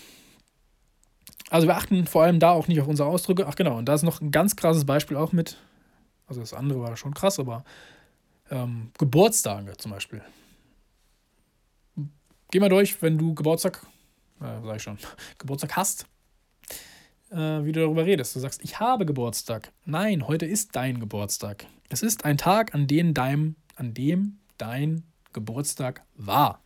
Also 1.49 1.67
wir 1.67 1.75
achten 1.75 2.05
vor 2.05 2.23
allem 2.23 2.39
da 2.39 2.51
auch 2.51 2.67
nicht 2.67 2.79
auf 2.79 2.87
unsere 2.87 3.09
Ausdrücke. 3.09 3.47
Ach 3.47 3.55
genau, 3.55 3.77
und 3.77 3.85
da 3.85 3.95
ist 3.95 4.03
noch 4.03 4.21
ein 4.21 4.31
ganz 4.31 4.55
krasses 4.55 4.85
Beispiel 4.85 5.17
auch 5.17 5.31
mit, 5.31 5.57
also 6.27 6.41
das 6.41 6.53
andere 6.53 6.81
war 6.81 6.95
schon 6.95 7.13
krass, 7.13 7.39
aber 7.39 7.63
ähm, 8.51 8.91
Geburtstage 8.97 9.75
zum 9.77 9.91
Beispiel. 9.91 10.21
Geh 12.51 12.59
mal 12.59 12.69
durch, 12.69 13.01
wenn 13.01 13.17
du 13.17 13.33
Geburtstag, 13.33 13.85
äh, 14.41 14.61
sag 14.63 14.75
ich 14.75 14.83
schon, 14.83 14.97
Geburtstag 15.39 15.75
hast, 15.75 16.05
äh, 17.31 17.35
wie 17.35 17.71
du 17.71 17.81
darüber 17.81 18.05
redest. 18.05 18.35
Du 18.35 18.39
sagst, 18.39 18.63
ich 18.63 18.79
habe 18.79 19.05
Geburtstag. 19.05 19.71
Nein, 19.85 20.27
heute 20.27 20.45
ist 20.45 20.75
dein 20.75 20.99
Geburtstag. 20.99 21.65
Es 21.89 22.03
ist 22.03 22.25
ein 22.25 22.37
Tag, 22.37 22.75
an 22.75 22.85
dem 22.85 23.15
dein, 23.15 23.55
an 23.75 23.95
dem 23.95 24.37
dein 24.57 25.03
Geburtstag 25.33 26.03
war. 26.15 26.61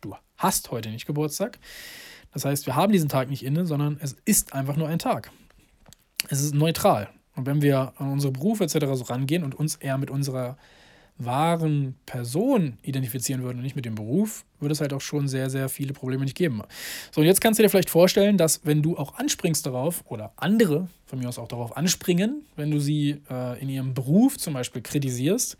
Du 0.00 0.14
hast 0.36 0.70
heute 0.70 0.90
nicht 0.90 1.06
Geburtstag. 1.06 1.58
Das 2.34 2.44
heißt, 2.44 2.66
wir 2.66 2.74
haben 2.74 2.92
diesen 2.92 3.08
Tag 3.08 3.30
nicht 3.30 3.44
inne, 3.44 3.64
sondern 3.64 3.96
es 4.00 4.16
ist 4.24 4.52
einfach 4.52 4.76
nur 4.76 4.88
ein 4.88 4.98
Tag. 4.98 5.30
Es 6.28 6.42
ist 6.42 6.54
neutral. 6.54 7.08
Und 7.36 7.46
wenn 7.46 7.62
wir 7.62 7.92
an 7.96 8.12
unsere 8.12 8.32
Berufe 8.32 8.64
etc. 8.64 8.86
so 8.94 9.04
rangehen 9.04 9.44
und 9.44 9.54
uns 9.54 9.76
eher 9.76 9.98
mit 9.98 10.10
unserer 10.10 10.56
wahren 11.16 11.94
Person 12.06 12.76
identifizieren 12.82 13.42
würden 13.42 13.58
und 13.58 13.62
nicht 13.62 13.76
mit 13.76 13.84
dem 13.84 13.94
Beruf, 13.94 14.44
würde 14.58 14.72
es 14.72 14.80
halt 14.80 14.92
auch 14.92 15.00
schon 15.00 15.28
sehr, 15.28 15.48
sehr 15.48 15.68
viele 15.68 15.92
Probleme 15.92 16.24
nicht 16.24 16.36
geben. 16.36 16.62
So, 17.12 17.20
und 17.20 17.26
jetzt 17.26 17.40
kannst 17.40 17.58
du 17.58 17.62
dir 17.62 17.70
vielleicht 17.70 17.90
vorstellen, 17.90 18.36
dass 18.36 18.62
wenn 18.64 18.82
du 18.82 18.98
auch 18.98 19.14
anspringst 19.14 19.64
darauf 19.64 20.02
oder 20.06 20.32
andere 20.36 20.88
von 21.06 21.20
mir 21.20 21.28
aus 21.28 21.38
auch 21.38 21.46
darauf 21.46 21.76
anspringen, 21.76 22.44
wenn 22.56 22.72
du 22.72 22.80
sie 22.80 23.22
äh, 23.30 23.60
in 23.60 23.68
ihrem 23.68 23.94
Beruf 23.94 24.38
zum 24.38 24.54
Beispiel 24.54 24.82
kritisierst, 24.82 25.56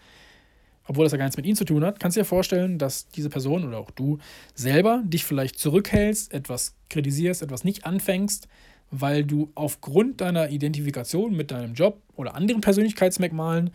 obwohl 0.87 1.05
das 1.05 1.13
ja 1.13 1.19
gar 1.19 1.25
nichts 1.25 1.37
mit 1.37 1.47
ihnen 1.47 1.57
zu 1.57 1.65
tun 1.65 1.85
hat, 1.85 1.99
kannst 1.99 2.17
du 2.17 2.21
dir 2.21 2.27
vorstellen, 2.27 2.79
dass 2.79 3.09
diese 3.09 3.31
Person 3.31 3.67
oder 3.67 3.79
auch 3.79 3.91
du 3.91 4.19
selber 4.55 5.03
dich 5.05 5.25
vielleicht 5.25 5.59
zurückhältst, 5.59 6.33
etwas 6.33 6.75
kritisierst, 6.91 7.43
etwas 7.43 7.65
nicht 7.65 7.87
anfängst, 7.87 8.49
weil 8.91 9.25
du 9.25 9.51
aufgrund 9.55 10.21
deiner 10.21 10.51
Identifikation 10.51 11.35
mit 11.35 11.51
deinem 11.51 11.75
Job 11.75 12.01
oder 12.17 12.35
anderen 12.35 12.61
Persönlichkeitsmerkmalen 12.61 13.71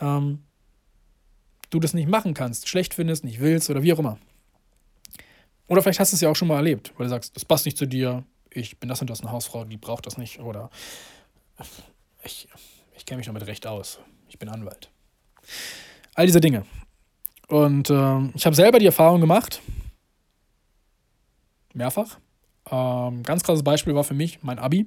ähm, 0.00 0.40
du 1.70 1.80
das 1.80 1.94
nicht 1.94 2.08
machen 2.08 2.34
kannst, 2.34 2.68
schlecht 2.68 2.94
findest, 2.94 3.24
nicht 3.24 3.40
willst 3.40 3.68
oder 3.70 3.82
wie 3.82 3.92
auch 3.92 3.98
immer. 3.98 4.18
Oder 5.66 5.82
vielleicht 5.82 6.00
hast 6.00 6.12
du 6.12 6.16
es 6.16 6.20
ja 6.20 6.30
auch 6.30 6.36
schon 6.36 6.48
mal 6.48 6.56
erlebt, 6.56 6.92
weil 6.96 7.06
du 7.06 7.10
sagst, 7.10 7.34
das 7.36 7.44
passt 7.44 7.64
nicht 7.64 7.78
zu 7.78 7.86
dir, 7.86 8.24
ich 8.50 8.78
bin 8.78 8.88
das 8.88 9.00
und 9.00 9.10
das 9.10 9.20
eine 9.20 9.32
Hausfrau, 9.32 9.64
die 9.64 9.76
braucht 9.76 10.06
das 10.06 10.18
nicht. 10.18 10.40
Oder 10.40 10.70
ich, 12.22 12.48
ich 12.96 13.06
kenne 13.06 13.18
mich 13.18 13.26
damit 13.26 13.46
recht 13.46 13.66
aus, 13.66 13.98
ich 14.28 14.38
bin 14.38 14.48
Anwalt. 14.48 14.90
All 16.14 16.26
diese 16.26 16.40
Dinge. 16.40 16.64
Und 17.48 17.90
äh, 17.90 18.20
ich 18.34 18.46
habe 18.46 18.56
selber 18.56 18.78
die 18.78 18.86
Erfahrung 18.86 19.20
gemacht, 19.20 19.60
mehrfach. 21.74 22.18
Ähm, 22.70 23.22
ganz 23.22 23.42
krasses 23.42 23.62
Beispiel 23.62 23.94
war 23.94 24.04
für 24.04 24.14
mich 24.14 24.42
mein 24.42 24.58
Abi. 24.58 24.86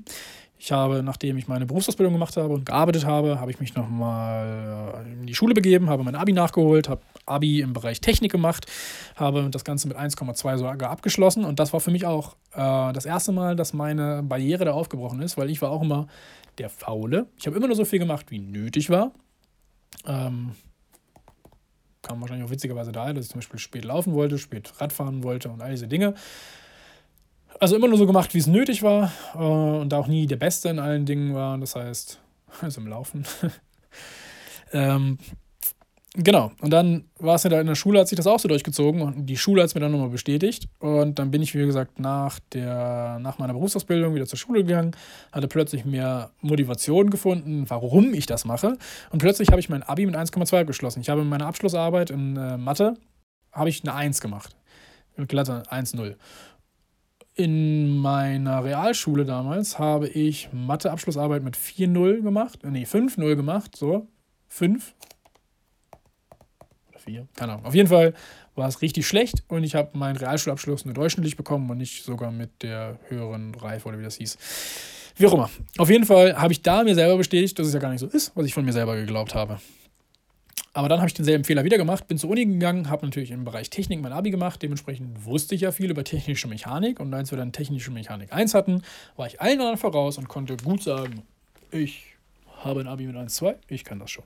Ich 0.60 0.72
habe, 0.72 1.04
nachdem 1.04 1.38
ich 1.38 1.48
meine 1.48 1.68
Berufsausbildung 1.68 2.14
gemacht 2.14 2.36
habe 2.36 2.54
und 2.54 2.66
gearbeitet 2.66 3.06
habe, 3.06 3.40
habe 3.40 3.52
ich 3.52 3.60
mich 3.60 3.76
nochmal 3.76 5.04
äh, 5.06 5.12
in 5.12 5.28
die 5.28 5.36
Schule 5.36 5.54
begeben, 5.54 5.90
habe 5.90 6.04
mein 6.04 6.16
Abi 6.16 6.34
nachgeholt, 6.34 6.90
habe 6.90 7.02
Abi 7.28 7.62
im 7.62 7.74
Bereich 7.74 8.02
Technik 8.02 8.32
gemacht, 8.32 8.66
habe 9.16 9.50
das 9.52 9.64
Ganze 9.64 9.88
mit 9.88 9.98
1,2 9.98 10.58
sogar 10.58 10.90
abgeschlossen 10.90 11.46
und 11.46 11.60
das 11.60 11.74
war 11.74 11.80
für 11.80 11.92
mich 11.92 12.08
auch 12.08 12.36
äh, 12.54 12.92
das 12.94 13.06
erste 13.06 13.32
Mal, 13.34 13.56
dass 13.56 13.74
meine 13.74 14.24
Barriere 14.24 14.66
da 14.66 14.72
aufgebrochen 14.72 15.22
ist, 15.22 15.38
weil 15.38 15.52
ich 15.52 15.62
war 15.62 15.70
auch 15.70 15.84
immer 15.84 16.08
der 16.58 16.70
Faule. 16.70 17.28
Ich 17.38 17.46
habe 17.46 17.56
immer 17.56 17.68
nur 17.68 17.76
so 17.76 17.86
viel 17.86 18.00
gemacht, 18.00 18.32
wie 18.32 18.40
nötig 18.40 18.90
war. 18.90 19.12
Ähm, 20.08 20.54
kam 22.08 22.22
wahrscheinlich 22.22 22.48
auch 22.48 22.52
witzigerweise 22.52 22.92
daher, 22.92 23.14
dass 23.14 23.26
ich 23.26 23.32
zum 23.32 23.40
Beispiel 23.40 23.60
spät 23.60 23.86
laufen 23.86 24.14
wollte, 24.14 24.38
spät 24.38 24.72
Radfahren 24.80 25.24
wollte 25.24 25.50
und 25.50 25.62
all 25.62 25.72
diese 25.72 25.88
Dinge. 25.88 26.14
Also 27.60 27.76
immer 27.76 27.88
nur 27.88 27.98
so 27.98 28.06
gemacht, 28.06 28.34
wie 28.34 28.40
es 28.40 28.48
nötig 28.48 28.84
war 28.84 29.12
äh, 29.34 29.38
und 29.38 29.94
auch 29.94 30.08
nie 30.08 30.28
der 30.28 30.36
Beste 30.36 30.70
in 30.70 30.80
allen 30.80 31.06
Dingen 31.06 31.34
war. 31.34 31.58
Das 31.58 31.76
heißt, 31.76 32.20
also 32.62 32.82
im 32.82 32.88
Laufen. 32.88 33.26
ähm, 34.74 35.18
genau. 36.18 36.52
Und 36.62 36.72
dann 36.72 37.06
war 37.20 37.36
es 37.36 37.44
ja 37.44 37.50
da 37.50 37.62
in 37.62 37.68
der 37.68 37.76
Schule, 37.76 38.00
hat 38.00 38.08
sich 38.08 38.18
das 38.18 38.28
auch 38.28 38.40
so 38.40 38.48
durchgezogen 38.48 39.02
und 39.02 39.26
die 39.26 39.38
Schule 39.38 39.62
hat 39.62 39.70
es 39.70 39.76
mir 39.76 39.82
dann 39.82 39.92
nochmal 39.92 40.10
bestätigt. 40.10 40.68
Und 40.80 41.20
dann 41.20 41.32
bin 41.32 41.42
ich, 41.42 41.56
wie 41.56 41.66
gesagt, 41.66 42.00
nach, 42.00 42.40
der, 42.54 43.20
nach 43.20 43.38
meiner 43.38 43.54
Berufsausbildung 43.54 44.16
wieder 44.16 44.26
zur 44.26 44.38
Schule 44.38 44.64
gegangen, 44.64 44.96
hatte 45.32 45.48
plötzlich 45.48 45.86
mehr 45.86 46.32
Motivation 46.42 47.10
gefunden, 47.10 47.66
warum 47.70 48.14
ich 48.14 48.26
das 48.26 48.46
mache. 48.46 48.78
Und 49.12 49.20
plötzlich 49.20 49.50
habe 49.50 49.60
ich 49.60 49.70
mein 49.70 49.84
Abi 49.84 50.06
mit 50.06 50.16
1,2 50.16 50.62
abgeschlossen. 50.62 51.02
Ich 51.02 51.10
habe 51.10 51.22
in 51.22 51.30
meiner 51.30 51.48
Abschlussarbeit 51.48 52.10
in 52.10 52.36
äh, 52.36 52.58
Mathe 52.58 52.96
habe 53.52 53.70
ich 53.70 53.84
eine 53.84 53.94
1 53.94 54.22
gemacht. 54.22 54.56
Mit 55.16 55.30
glatter 55.30 55.64
1,0. 55.72 56.16
In 57.34 57.98
meiner 57.98 58.64
Realschule 58.64 59.24
damals 59.24 59.78
habe 59.78 60.08
ich 60.08 60.50
Mathe-Abschlussarbeit 60.54 61.44
mit 61.44 61.56
4-0 61.56 62.22
gemacht. 62.22 62.60
Nee, 62.64 62.86
5-0 62.86 63.36
gemacht. 63.36 63.76
So. 63.76 64.08
5. 64.48 64.96
Oder 67.08 67.14
4. 67.14 67.28
Keine 67.36 67.54
Ahnung. 67.54 67.66
Auf 67.66 67.76
jeden 67.76 67.88
Fall 67.88 68.14
war 68.56 68.68
es 68.68 68.82
richtig 68.82 69.08
schlecht 69.08 69.44
und 69.48 69.64
ich 69.64 69.76
habe 69.76 69.98
meinen 69.98 70.18
Realschulabschluss 70.18 70.86
nur 70.86 70.94
durchschnittlich 70.94 71.38
bekommen 71.38 71.70
und 71.70 71.78
nicht 71.78 72.04
sogar 72.04 72.32
mit 72.32 72.64
der 72.64 73.00
höheren 73.08 73.56
Reife 73.56 73.88
oder 73.88 74.00
wie 74.00 74.04
das 74.04 74.18
hieß. 74.18 74.38
Wie 75.16 75.26
auch 75.26 75.34
immer. 75.34 75.50
Auf 75.78 75.90
jeden 75.90 76.06
Fall 76.06 76.38
habe 76.38 76.54
ich 76.54 76.62
da 76.62 76.84
mir 76.84 76.96
selber 76.96 77.18
bestätigt, 77.18 77.58
dass 77.58 77.68
es 77.68 77.74
ja 77.74 77.80
gar 77.80 77.90
nicht 77.92 78.02
so 78.02 78.08
ist, 78.08 78.32
was 78.36 78.46
ich 78.46 78.54
von 78.54 78.66
mir 78.66 78.74
selber 78.74 78.96
geglaubt 78.96 79.34
habe. 79.36 79.60
Aber 80.74 80.90
dann 80.90 81.00
habe 81.00 81.08
ich 81.08 81.16
denselben 81.16 81.44
Fehler 81.44 81.64
wieder 81.64 81.78
gemacht, 81.78 82.08
bin 82.08 82.20
zur 82.20 82.30
Uni 82.30 82.46
gegangen, 82.46 82.88
habe 82.92 83.04
natürlich 83.04 83.32
im 83.32 83.44
Bereich 83.44 83.72
Technik 83.72 84.00
mein 84.00 84.12
Abi 84.12 84.30
gemacht. 84.30 84.62
Dementsprechend 84.62 85.26
wusste 85.26 85.56
ich 85.56 85.62
ja 85.62 85.72
viel 85.72 85.90
über 85.90 86.04
technische 86.04 86.48
Mechanik. 86.48 87.00
Und 87.00 87.12
als 87.16 87.32
wir 87.32 87.38
dann 87.40 87.52
technische 87.52 87.90
Mechanik 87.90 88.32
1 88.32 88.54
hatten, 88.54 88.84
war 89.16 89.26
ich 89.26 89.42
allen 89.42 89.60
anderen 89.60 89.78
voraus 89.78 90.20
und 90.20 90.28
konnte 90.28 90.56
gut 90.58 90.84
sagen, 90.84 91.24
ich 91.72 92.04
habe 92.64 92.82
ein 92.82 92.88
Abi 92.88 93.08
mit 93.08 93.16
1,2, 93.16 93.56
ich 93.70 93.86
kann 93.86 93.98
das 93.98 94.12
schon. 94.12 94.26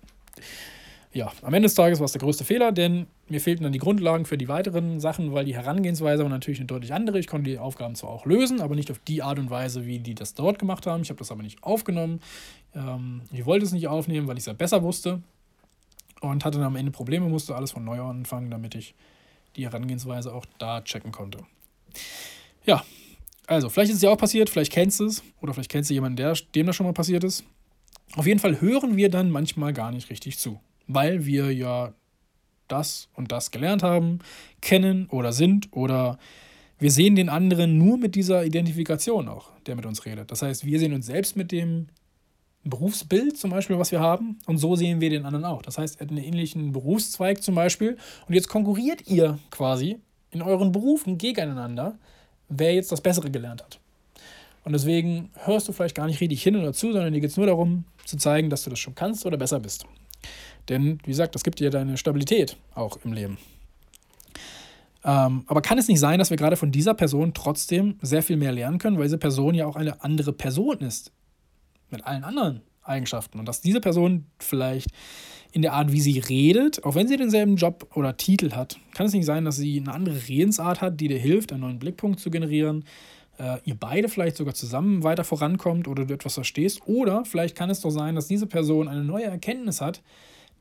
Ja, 1.14 1.32
am 1.42 1.54
Ende 1.54 1.66
des 1.66 1.76
Tages 1.76 2.00
war 2.00 2.06
es 2.06 2.14
der 2.14 2.22
größte 2.22 2.46
Fehler, 2.46 2.72
denn 2.72 3.06
mir 3.28 3.42
fehlten 3.42 3.64
dann 3.64 3.74
die 3.74 3.80
Grundlagen 3.80 4.26
für 4.26 4.38
die 4.38 4.48
weiteren 4.48 5.02
Sachen, 5.02 5.34
weil 5.34 5.44
die 5.44 5.54
Herangehensweise 5.54 6.24
war 6.24 6.30
natürlich 6.30 6.60
eine 6.60 6.68
deutlich 6.68 6.94
andere. 6.94 7.20
Ich 7.20 7.28
konnte 7.28 7.50
die 7.50 7.58
Aufgaben 7.58 7.96
zwar 7.96 8.12
auch 8.12 8.26
lösen, 8.26 8.62
aber 8.62 8.76
nicht 8.76 8.90
auf 8.92 9.00
die 9.00 9.22
Art 9.22 9.38
und 9.38 9.50
Weise, 9.50 9.86
wie 9.86 10.00
die 10.00 10.16
das 10.16 10.36
dort 10.36 10.58
gemacht 10.58 10.88
haben. 10.88 11.02
Ich 11.02 11.10
habe 11.10 11.20
das 11.20 11.30
aber 11.30 11.44
nicht 11.44 11.64
aufgenommen. 11.64 12.22
Ähm, 12.74 13.24
ich 13.34 13.46
wollte 13.46 13.66
es 13.66 13.74
nicht 13.74 13.90
aufnehmen, 13.90 14.28
weil 14.28 14.38
ich 14.38 14.44
es 14.44 14.46
ja 14.46 14.54
besser 14.54 14.84
wusste 14.84 15.22
und 16.22 16.46
hatte 16.46 16.60
dann 16.60 16.68
am 16.68 16.76
Ende 16.78 16.92
Probleme, 16.92 17.28
musste 17.28 17.56
alles 17.56 17.72
von 17.72 17.84
neu 17.84 18.02
anfangen, 18.02 18.50
damit 18.50 18.76
ich 18.76 18.96
die 19.58 19.66
Herangehensweise 19.66 20.34
auch 20.34 20.46
da 20.60 20.82
checken 20.82 21.12
konnte. 21.12 21.40
Ja, 22.66 22.86
also 23.48 23.68
vielleicht 23.68 23.90
ist 23.90 23.96
es 23.96 24.02
dir 24.02 24.12
auch 24.12 24.18
passiert, 24.18 24.50
vielleicht 24.50 24.72
kennst 24.72 25.02
du 25.02 25.08
es 25.08 25.24
oder 25.42 25.54
vielleicht 25.54 25.72
kennst 25.72 25.90
du 25.90 25.94
jemanden, 25.94 26.16
der, 26.16 26.34
dem 26.56 26.68
das 26.68 26.76
schon 26.76 26.86
mal 26.86 26.94
passiert 26.94 27.26
ist. 27.26 27.44
Auf 28.16 28.28
jeden 28.28 28.40
Fall 28.40 28.62
hören 28.62 28.96
wir 28.96 29.10
dann 29.10 29.30
manchmal 29.30 29.74
gar 29.74 29.92
nicht 29.92 30.10
richtig 30.10 30.38
zu, 30.38 30.60
weil 30.94 31.26
wir 31.26 31.54
ja 31.54 31.94
das 32.68 33.10
und 33.14 33.32
das 33.32 33.52
gelernt 33.52 33.84
haben, 33.84 34.20
kennen 34.62 35.08
oder 35.10 35.34
sind 35.34 35.70
oder 35.72 36.18
wir 36.80 36.92
sehen 36.92 37.16
den 37.16 37.30
anderen 37.30 37.78
nur 37.78 37.98
mit 37.98 38.16
dieser 38.16 38.44
Identifikation 38.46 39.28
auch, 39.28 39.52
der 39.68 39.76
mit 39.76 39.86
uns 39.86 40.06
redet. 40.06 40.32
Das 40.32 40.42
heißt, 40.42 40.66
wir 40.66 40.80
sehen 40.80 40.94
uns 40.94 41.06
selbst 41.06 41.36
mit 41.36 41.52
dem 41.52 41.88
Berufsbild 42.64 43.38
zum 43.38 43.52
Beispiel, 43.52 43.78
was 43.78 43.92
wir 43.92 44.00
haben. 44.00 44.40
Und 44.46 44.58
so 44.58 44.76
sehen 44.76 45.02
wir 45.02 45.10
den 45.10 45.26
anderen 45.26 45.46
auch. 45.46 45.62
Das 45.62 45.78
heißt, 45.78 46.00
er 46.00 46.06
hat 46.06 46.10
einen 46.10 46.24
ähnlichen 46.24 46.72
Berufszweig 46.72 47.44
zum 47.44 47.56
Beispiel. 47.56 47.98
Und 48.28 48.34
jetzt 48.34 48.50
konkurriert 48.50 49.08
ihr 49.08 49.40
quasi 49.50 50.00
in 50.32 50.42
euren 50.42 50.72
Berufen 50.72 51.18
gegeneinander, 51.18 51.98
wer 52.50 52.74
jetzt 52.74 52.92
das 52.92 53.02
Bessere 53.02 53.32
gelernt 53.32 53.64
hat. 53.64 53.80
Und 54.64 54.74
deswegen 54.74 55.32
hörst 55.34 55.68
du 55.68 55.74
vielleicht 55.74 55.96
gar 55.96 56.06
nicht 56.06 56.22
richtig 56.22 56.44
hin 56.44 56.56
oder 56.56 56.74
zu, 56.74 56.92
sondern 56.92 57.14
dir 57.14 57.22
geht 57.22 57.32
es 57.32 57.38
nur 57.38 57.48
darum, 57.48 57.86
zu 58.06 58.18
zeigen, 58.18 58.50
dass 58.50 58.64
du 58.64 58.70
das 58.70 58.80
schon 58.80 58.96
kannst 58.96 59.26
oder 59.26 59.38
besser 59.38 59.60
bist. 59.60 59.86
Denn, 60.70 61.00
wie 61.04 61.12
gesagt, 61.12 61.36
das 61.36 61.44
gibt 61.44 61.60
dir 61.60 61.70
deine 61.70 61.98
Stabilität 61.98 62.58
auch 62.76 62.98
im 63.04 63.14
Leben. 63.14 63.38
Ähm, 65.04 65.44
aber 65.48 65.62
kann 65.62 65.78
es 65.78 65.88
nicht 65.88 66.00
sein, 66.00 66.20
dass 66.20 66.30
wir 66.30 66.38
gerade 66.38 66.56
von 66.56 66.72
dieser 66.72 66.94
Person 66.94 67.34
trotzdem 67.34 67.98
sehr 68.02 68.22
viel 68.22 68.38
mehr 68.38 68.52
lernen 68.52 68.78
können, 68.78 68.98
weil 68.98 69.06
diese 69.06 69.18
Person 69.18 69.56
ja 69.56 69.66
auch 69.66 69.76
eine 69.76 70.04
andere 70.04 70.32
Person 70.34 70.80
ist 70.80 71.12
mit 71.90 72.06
allen 72.06 72.24
anderen 72.24 72.62
Eigenschaften. 72.84 73.40
Und 73.40 73.48
dass 73.48 73.62
diese 73.62 73.82
Person 73.82 74.26
vielleicht 74.40 74.90
in 75.52 75.62
der 75.62 75.74
Art, 75.74 75.92
wie 75.92 76.02
sie 76.02 76.20
redet, 76.20 76.84
auch 76.86 76.96
wenn 76.96 77.08
sie 77.08 77.18
denselben 77.18 77.56
Job 77.56 77.88
oder 77.96 78.16
Titel 78.16 78.52
hat, 78.52 78.80
kann 78.94 79.06
es 79.06 79.14
nicht 79.14 79.26
sein, 79.26 79.44
dass 79.44 79.58
sie 79.58 79.80
eine 79.80 79.94
andere 79.94 80.28
Redensart 80.28 80.82
hat, 80.82 81.00
die 81.02 81.08
dir 81.08 81.20
hilft, 81.20 81.52
einen 81.52 81.62
neuen 81.62 81.80
Blickpunkt 81.80 82.20
zu 82.20 82.30
generieren, 82.30 82.86
äh, 83.38 83.58
ihr 83.66 83.76
beide 83.76 84.08
vielleicht 84.08 84.38
sogar 84.38 84.54
zusammen 84.54 85.04
weiter 85.04 85.24
vorankommt 85.24 85.88
oder 85.88 86.06
du 86.06 86.14
etwas 86.14 86.36
verstehst. 86.36 86.82
Oder 86.86 87.26
vielleicht 87.26 87.56
kann 87.56 87.70
es 87.70 87.82
doch 87.82 87.90
sein, 87.90 88.16
dass 88.16 88.28
diese 88.28 88.48
Person 88.48 88.88
eine 88.88 89.04
neue 89.04 89.26
Erkenntnis 89.26 89.82
hat, 89.82 90.02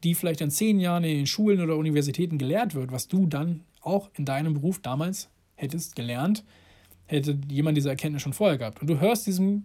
die 0.05 0.15
vielleicht 0.15 0.41
in 0.41 0.51
zehn 0.51 0.81
Jahren 0.81 1.05
in 1.05 1.17
den 1.17 1.27
Schulen 1.27 1.61
oder 1.61 1.77
Universitäten 1.77 2.39
gelehrt 2.39 2.75
wird, 2.75 2.93
was 2.93 3.09
du 3.09 3.27
dann 3.27 3.65
auch 3.81 4.11
in 4.17 4.25
deinem 4.25 4.55
Beruf 4.55 4.81
damals 4.81 5.29
hättest 5.55 5.97
gelernt, 5.97 6.45
hätte 7.07 7.39
jemand 7.49 7.77
diese 7.77 7.91
Erkenntnis 7.91 8.23
schon 8.23 8.33
vorher 8.33 8.59
gehabt. 8.59 8.81
Und 8.81 8.89
du 8.89 9.01
hörst 9.01 9.27
diesem 9.27 9.65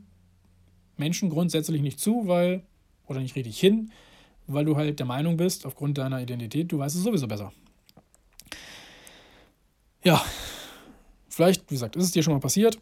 Menschen 0.98 1.30
grundsätzlich 1.30 1.82
nicht 1.82 2.00
zu, 2.00 2.28
weil, 2.28 2.64
oder 3.08 3.20
nicht 3.20 3.36
richtig 3.36 3.60
hin, 3.60 3.92
weil 4.48 4.66
du 4.66 4.76
halt 4.76 5.00
der 5.00 5.06
Meinung 5.06 5.38
bist, 5.38 5.66
aufgrund 5.66 5.98
deiner 5.98 6.22
Identität, 6.22 6.72
du 6.72 6.78
weißt 6.78 6.96
es 6.96 7.04
sowieso 7.04 7.28
besser. 7.28 7.52
Ja, 10.04 10.24
vielleicht, 11.30 11.70
wie 11.72 11.76
gesagt, 11.76 11.96
ist 11.96 12.06
es 12.06 12.12
dir 12.12 12.24
schon 12.24 12.34
mal 12.34 12.40
passiert. 12.40 12.80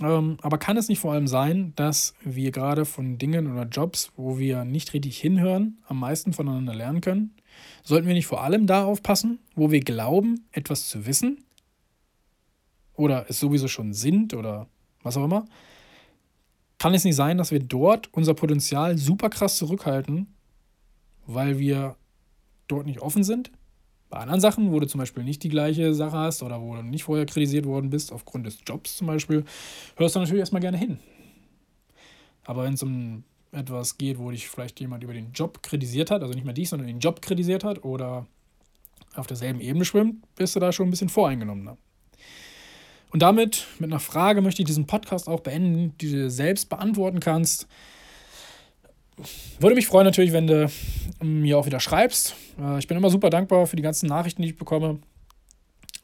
Ähm, 0.00 0.36
aber 0.42 0.58
kann 0.58 0.76
es 0.76 0.88
nicht 0.88 1.00
vor 1.00 1.12
allem 1.12 1.26
sein, 1.26 1.72
dass 1.76 2.14
wir 2.22 2.50
gerade 2.50 2.84
von 2.84 3.18
Dingen 3.18 3.50
oder 3.50 3.64
Jobs, 3.64 4.12
wo 4.16 4.38
wir 4.38 4.64
nicht 4.64 4.92
richtig 4.94 5.18
hinhören, 5.18 5.78
am 5.86 5.98
meisten 5.98 6.32
voneinander 6.32 6.74
lernen 6.74 7.00
können? 7.00 7.34
Sollten 7.82 8.06
wir 8.06 8.14
nicht 8.14 8.26
vor 8.26 8.42
allem 8.42 8.66
da 8.66 8.84
aufpassen, 8.84 9.38
wo 9.54 9.70
wir 9.70 9.80
glauben, 9.80 10.46
etwas 10.52 10.88
zu 10.88 11.06
wissen? 11.06 11.44
Oder 12.94 13.26
es 13.28 13.40
sowieso 13.40 13.68
schon 13.68 13.92
sind 13.92 14.34
oder 14.34 14.68
was 15.02 15.16
auch 15.16 15.24
immer? 15.24 15.46
Kann 16.78 16.94
es 16.94 17.04
nicht 17.04 17.16
sein, 17.16 17.38
dass 17.38 17.50
wir 17.50 17.60
dort 17.60 18.12
unser 18.12 18.34
Potenzial 18.34 18.98
super 18.98 19.30
krass 19.30 19.56
zurückhalten, 19.56 20.32
weil 21.26 21.58
wir 21.58 21.96
dort 22.68 22.86
nicht 22.86 23.00
offen 23.00 23.24
sind? 23.24 23.50
Bei 24.10 24.18
anderen 24.18 24.40
Sachen, 24.40 24.72
wo 24.72 24.80
du 24.80 24.86
zum 24.86 25.00
Beispiel 25.00 25.22
nicht 25.22 25.42
die 25.42 25.50
gleiche 25.50 25.92
Sache 25.94 26.16
hast 26.16 26.42
oder 26.42 26.60
wo 26.60 26.74
du 26.74 26.82
nicht 26.82 27.04
vorher 27.04 27.26
kritisiert 27.26 27.66
worden 27.66 27.90
bist, 27.90 28.12
aufgrund 28.12 28.46
des 28.46 28.58
Jobs 28.66 28.96
zum 28.96 29.06
Beispiel, 29.06 29.44
hörst 29.96 30.16
du 30.16 30.20
natürlich 30.20 30.40
erstmal 30.40 30.62
gerne 30.62 30.78
hin. 30.78 30.98
Aber 32.44 32.64
wenn 32.64 32.74
es 32.74 32.82
um 32.82 33.24
etwas 33.52 33.98
geht, 33.98 34.18
wo 34.18 34.30
dich 34.30 34.48
vielleicht 34.48 34.80
jemand 34.80 35.04
über 35.04 35.12
den 35.12 35.32
Job 35.32 35.62
kritisiert 35.62 36.10
hat, 36.10 36.22
also 36.22 36.32
nicht 36.34 36.44
mehr 36.44 36.54
dich, 36.54 36.68
sondern 36.68 36.86
den 36.86 37.00
Job 37.00 37.20
kritisiert 37.20 37.64
hat 37.64 37.84
oder 37.84 38.26
auf 39.14 39.26
derselben 39.26 39.60
Ebene 39.60 39.84
schwimmt, 39.84 40.22
bist 40.36 40.56
du 40.56 40.60
da 40.60 40.72
schon 40.72 40.88
ein 40.88 40.90
bisschen 40.90 41.08
voreingenommener. 41.08 41.76
Und 43.10 43.22
damit, 43.22 43.66
mit 43.78 43.90
einer 43.90 44.00
Frage, 44.00 44.42
möchte 44.42 44.62
ich 44.62 44.66
diesen 44.66 44.86
Podcast 44.86 45.28
auch 45.28 45.40
beenden, 45.40 45.96
die 45.98 46.10
du 46.10 46.30
selbst 46.30 46.68
beantworten 46.68 47.20
kannst. 47.20 47.66
Würde 49.60 49.74
mich 49.74 49.86
freuen 49.86 50.04
natürlich, 50.04 50.32
wenn 50.32 50.46
du 50.46 50.70
mir 51.22 51.58
auch 51.58 51.66
wieder 51.66 51.80
schreibst. 51.80 52.34
Äh, 52.60 52.78
ich 52.78 52.86
bin 52.86 52.96
immer 52.96 53.10
super 53.10 53.30
dankbar 53.30 53.66
für 53.66 53.76
die 53.76 53.82
ganzen 53.82 54.08
Nachrichten, 54.08 54.42
die 54.42 54.48
ich 54.48 54.56
bekomme. 54.56 54.98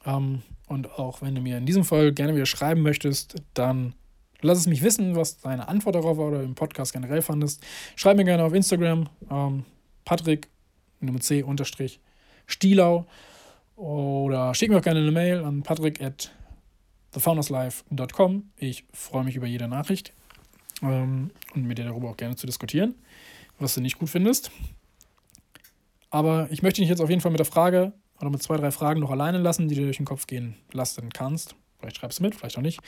Ähm, 0.05 0.41
und 0.67 0.91
auch 0.97 1.21
wenn 1.21 1.35
du 1.35 1.41
mir 1.41 1.57
in 1.57 1.65
diesem 1.65 1.83
Fall 1.83 2.11
gerne 2.11 2.35
wieder 2.35 2.45
schreiben 2.45 2.81
möchtest, 2.81 3.35
dann 3.53 3.93
lass 4.41 4.57
es 4.57 4.67
mich 4.67 4.81
wissen, 4.81 5.15
was 5.15 5.39
deine 5.39 5.67
Antwort 5.67 5.95
darauf 5.95 6.17
war 6.17 6.27
oder 6.27 6.43
im 6.43 6.55
Podcast 6.55 6.93
generell 6.93 7.21
fandest. 7.21 7.63
Schreib 7.95 8.17
mir 8.17 8.25
gerne 8.25 8.43
auf 8.43 8.53
Instagram, 8.53 9.07
ähm, 9.29 9.65
Patrick, 10.03 10.49
Nummer 10.99 11.19
C, 11.19 11.43
unterstrich, 11.43 11.99
Stielau. 12.47 13.05
Oder 13.75 14.53
schick 14.55 14.69
mir 14.69 14.77
auch 14.77 14.81
gerne 14.81 15.01
eine 15.01 15.11
Mail 15.11 15.43
an 15.43 15.61
patrick 15.61 16.01
at 16.01 16.31
thefounderslife.com. 17.11 18.51
Ich 18.57 18.85
freue 18.93 19.25
mich 19.25 19.35
über 19.35 19.47
jede 19.47 19.67
Nachricht 19.67 20.13
ähm, 20.81 21.31
und 21.53 21.63
mit 21.63 21.77
dir 21.77 21.85
darüber 21.85 22.09
auch 22.09 22.17
gerne 22.17 22.35
zu 22.35 22.45
diskutieren, 22.45 22.95
was 23.59 23.75
du 23.75 23.81
nicht 23.81 23.99
gut 23.99 24.09
findest. 24.09 24.51
Aber 26.09 26.47
ich 26.51 26.61
möchte 26.61 26.81
dich 26.81 26.89
jetzt 26.89 27.01
auf 27.01 27.09
jeden 27.09 27.21
Fall 27.21 27.31
mit 27.31 27.39
der 27.39 27.45
Frage 27.45 27.93
oder 28.19 28.29
mit 28.29 28.41
zwei, 28.41 28.57
drei 28.57 28.71
Fragen 28.71 29.01
noch 29.01 29.11
alleine 29.11 29.37
lassen, 29.37 29.67
die 29.67 29.75
dir 29.75 29.85
durch 29.85 29.97
den 29.97 30.05
Kopf 30.05 30.27
gehen 30.27 30.55
lassen 30.71 31.09
kannst. 31.11 31.55
Vielleicht 31.79 31.97
schreibst 31.97 32.19
du 32.19 32.23
mit, 32.23 32.35
vielleicht 32.35 32.57
auch 32.57 32.61
nicht. 32.61 32.79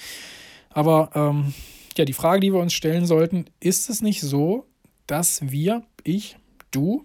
Aber 0.70 1.10
ähm, 1.14 1.54
ja, 1.98 2.06
die 2.06 2.14
Frage, 2.14 2.40
die 2.40 2.54
wir 2.54 2.60
uns 2.60 2.74
stellen 2.74 3.06
sollten, 3.06 3.46
ist 3.60 3.90
es 3.90 4.02
nicht 4.02 4.22
so, 4.22 4.68
dass 5.08 5.42
wir, 5.50 5.84
ich, 6.04 6.38
du, 6.72 7.04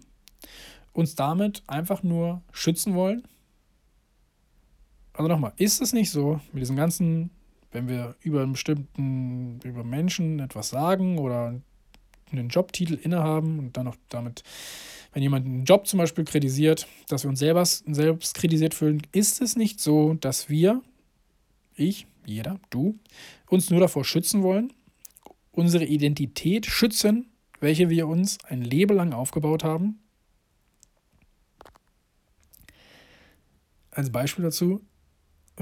uns 0.93 1.15
damit 1.15 1.63
einfach 1.67 2.03
nur 2.03 2.43
schützen 2.53 2.95
wollen? 2.95 3.23
Also 5.15 5.29
nochmal, 5.29 5.53
ist 5.57 5.81
es 5.81 5.93
nicht 5.93 6.11
so, 6.11 6.41
mit 6.53 6.63
diesen 6.63 6.77
ganzen, 6.77 7.31
wenn 7.73 7.89
wir 7.89 8.15
über 8.21 8.43
einen 8.43 8.53
bestimmten, 8.53 9.61
über 9.65 9.83
Menschen 9.83 10.39
etwas 10.41 10.69
sagen 10.69 11.19
oder 11.19 11.61
einen 12.31 12.49
Jobtitel 12.49 12.95
innehaben 12.95 13.59
und 13.59 13.77
dann 13.77 13.89
auch 13.89 13.97
damit 14.09 14.45
wenn 15.13 15.23
jemand 15.23 15.47
einen 15.47 15.65
Job 15.65 15.87
zum 15.87 15.99
Beispiel 15.99 16.25
kritisiert, 16.25 16.87
dass 17.09 17.25
wir 17.25 17.29
uns 17.29 17.39
selber, 17.39 17.65
selbst 17.65 18.35
kritisiert 18.35 18.75
fühlen, 18.75 19.03
ist 19.13 19.43
es 19.43 19.57
nicht 19.57 19.79
so, 19.79 20.15
dass 20.15 20.49
wir, 20.49 20.83
ich, 21.75 22.07
jeder, 22.25 22.59
du, 22.71 22.99
uns 23.49 23.71
nur 23.71 23.81
davor 23.81 24.05
schützen 24.05 24.43
wollen, 24.43 24.73
unsere 25.51 25.85
Identität 25.85 26.67
schützen, 26.67 27.31
welche 27.61 27.91
wir 27.91 28.09
uns 28.09 28.39
ein 28.45 28.63
Leben 28.63 28.97
lang 28.97 29.13
aufgebaut 29.13 29.65
haben? 29.65 30.01
Als 33.91 34.11
Beispiel 34.11 34.45
dazu, 34.45 34.81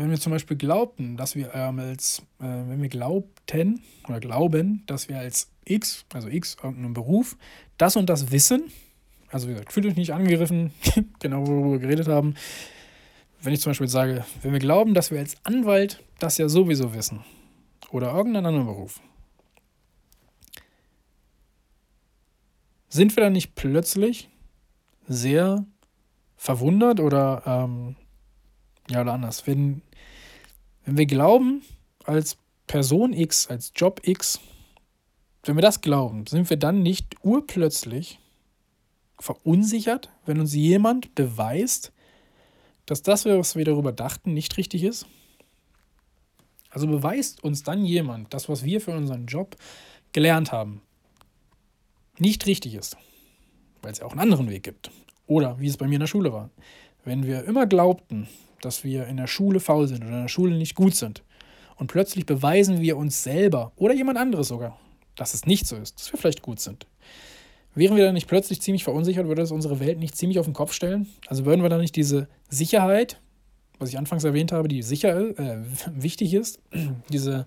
wenn 0.00 0.11
wir 0.11 0.19
zum 0.19 0.33
Beispiel 0.33 0.57
glaubten, 0.57 1.16
dass 1.16 1.37
wir 1.37 1.54
ähm, 1.54 1.78
als, 1.78 2.23
äh, 2.40 2.45
wenn 2.45 2.80
wir 2.80 2.88
glaubten 2.88 3.83
oder 4.09 4.19
glauben, 4.19 4.83
dass 4.87 5.09
wir 5.09 5.19
als 5.19 5.50
X, 5.64 6.07
also 6.14 6.28
X, 6.28 6.57
irgendeinen 6.62 6.95
Beruf, 6.95 7.37
das 7.76 7.97
und 7.97 8.09
das 8.09 8.30
wissen, 8.33 8.73
also 9.30 9.47
wie 9.49 9.52
gesagt, 9.52 9.73
fühlt 9.73 9.87
euch 9.87 9.97
nicht 9.97 10.12
angegriffen, 10.12 10.73
genau 11.19 11.47
worüber 11.47 11.73
wir 11.73 11.78
geredet 11.80 12.09
haben. 12.09 12.35
Wenn 13.42 13.52
ich 13.52 13.61
zum 13.61 13.71
Beispiel 13.71 13.88
sage, 13.88 14.25
wenn 14.42 14.52
wir 14.52 14.59
glauben, 14.59 14.95
dass 14.95 15.11
wir 15.11 15.19
als 15.19 15.37
Anwalt 15.45 16.02
das 16.19 16.38
ja 16.38 16.49
sowieso 16.49 16.95
wissen 16.95 17.21
oder 17.90 18.12
irgendeinen 18.12 18.47
anderen 18.47 18.66
Beruf, 18.66 19.00
sind 22.88 23.16
wir 23.16 23.23
dann 23.23 23.35
nicht 23.35 23.54
plötzlich 23.54 24.28
sehr 25.07 25.64
verwundert 26.37 27.00
oder 27.00 27.42
ähm, 27.47 27.97
ja 28.89 29.01
oder 29.03 29.13
anders, 29.13 29.47
wenn, 29.47 29.83
wenn 30.85 30.97
wir 30.97 31.07
glauben, 31.07 31.63
als 32.05 32.37
Person 32.67 33.13
X, 33.13 33.49
als 33.49 33.73
Job 33.75 34.01
X, 34.05 34.41
wenn 35.45 35.57
wir 35.57 35.63
das 35.63 35.81
glauben, 35.81 36.27
sind 36.27 36.51
wir 36.51 36.57
dann 36.57 36.83
nicht 36.83 37.17
urplötzlich 37.25 38.19
verunsichert, 39.19 40.11
wenn 40.27 40.41
uns 40.41 40.55
jemand 40.55 41.15
beweist, 41.15 41.93
dass 42.87 43.03
das, 43.03 43.25
was 43.25 43.57
wir 43.57 43.65
darüber 43.65 43.93
dachten, 43.93 44.35
nicht 44.35 44.57
richtig 44.57 44.83
ist? 44.83 45.07
Also 46.71 46.87
beweist 46.87 47.43
uns 47.43 47.63
dann 47.63 47.85
jemand, 47.85 48.33
das, 48.33 48.49
was 48.49 48.65
wir 48.65 48.81
für 48.81 48.93
unseren 48.93 49.27
Job 49.27 49.57
gelernt 50.13 50.53
haben, 50.53 50.81
nicht 52.19 52.47
richtig 52.47 52.75
ist, 52.75 52.97
weil 53.83 53.93
es 53.93 53.99
ja 53.99 54.07
auch 54.07 54.13
einen 54.13 54.21
anderen 54.21 54.50
Weg 54.50 54.63
gibt. 54.63 54.91
Oder 55.26 55.59
wie 55.59 55.69
es 55.69 55.76
bei 55.76 55.87
mir 55.87 55.95
in 55.95 56.00
der 56.00 56.07
Schule 56.07 56.33
war. 56.33 56.50
Wenn 57.04 57.26
wir 57.26 57.45
immer 57.45 57.67
glaubten, 57.67 58.28
dass 58.61 58.85
wir 58.85 59.07
in 59.07 59.17
der 59.17 59.27
Schule 59.27 59.61
faul 59.61 59.89
sind 59.89 60.05
oder 60.05 60.15
in 60.17 60.23
der 60.23 60.29
Schule 60.29 60.57
nicht 60.57 60.75
gut 60.75 60.95
sind 60.95 61.23
und 61.77 61.87
plötzlich 61.87 62.27
beweisen 62.27 62.81
wir 62.81 62.97
uns 62.97 63.23
selber 63.23 63.73
oder 63.77 63.95
jemand 63.95 64.19
anderes 64.19 64.49
sogar, 64.49 64.79
dass 65.17 65.35
es 65.35 65.47
nicht 65.47 65.67
so 65.67 65.77
ist, 65.77 65.99
dass 65.99 66.13
wir 66.13 66.19
vielleicht 66.19 66.43
gut 66.43 66.61
sind, 66.61 66.87
Wären 67.75 67.97
wir 67.97 68.05
dann 68.05 68.15
nicht 68.15 68.27
plötzlich 68.27 68.61
ziemlich 68.61 68.83
verunsichert, 68.83 69.29
würde 69.29 69.43
das 69.43 69.53
unsere 69.53 69.79
Welt 69.79 69.99
nicht 69.99 70.17
ziemlich 70.17 70.39
auf 70.41 70.47
den 70.47 70.55
Kopf 70.55 70.73
stellen? 70.73 71.07
Also 71.29 71.45
würden 71.45 71.63
wir 71.63 71.69
dann 71.69 71.81
nicht 71.81 71.95
diese 71.95 72.29
Sicherheit, 72.49 73.21
was 73.79 73.91
ich 73.91 73.99
anfangs 73.99 74.25
erwähnt 74.25 74.51
habe, 74.51 74.67
die 74.67 74.83
sicher 74.83 75.39
äh, 75.39 75.59
wichtig 75.95 76.35
ist, 76.35 76.59
diese 77.11 77.47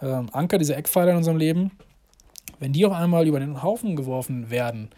äh, 0.00 0.06
Anker, 0.32 0.56
diese 0.56 0.74
Eckpfeiler 0.74 1.10
in 1.10 1.18
unserem 1.18 1.36
Leben, 1.36 1.72
wenn 2.58 2.72
die 2.72 2.86
auf 2.86 2.92
einmal 2.92 3.26
über 3.26 3.38
den 3.38 3.62
Haufen 3.62 3.96
geworfen 3.96 4.50
werden, 4.50 4.88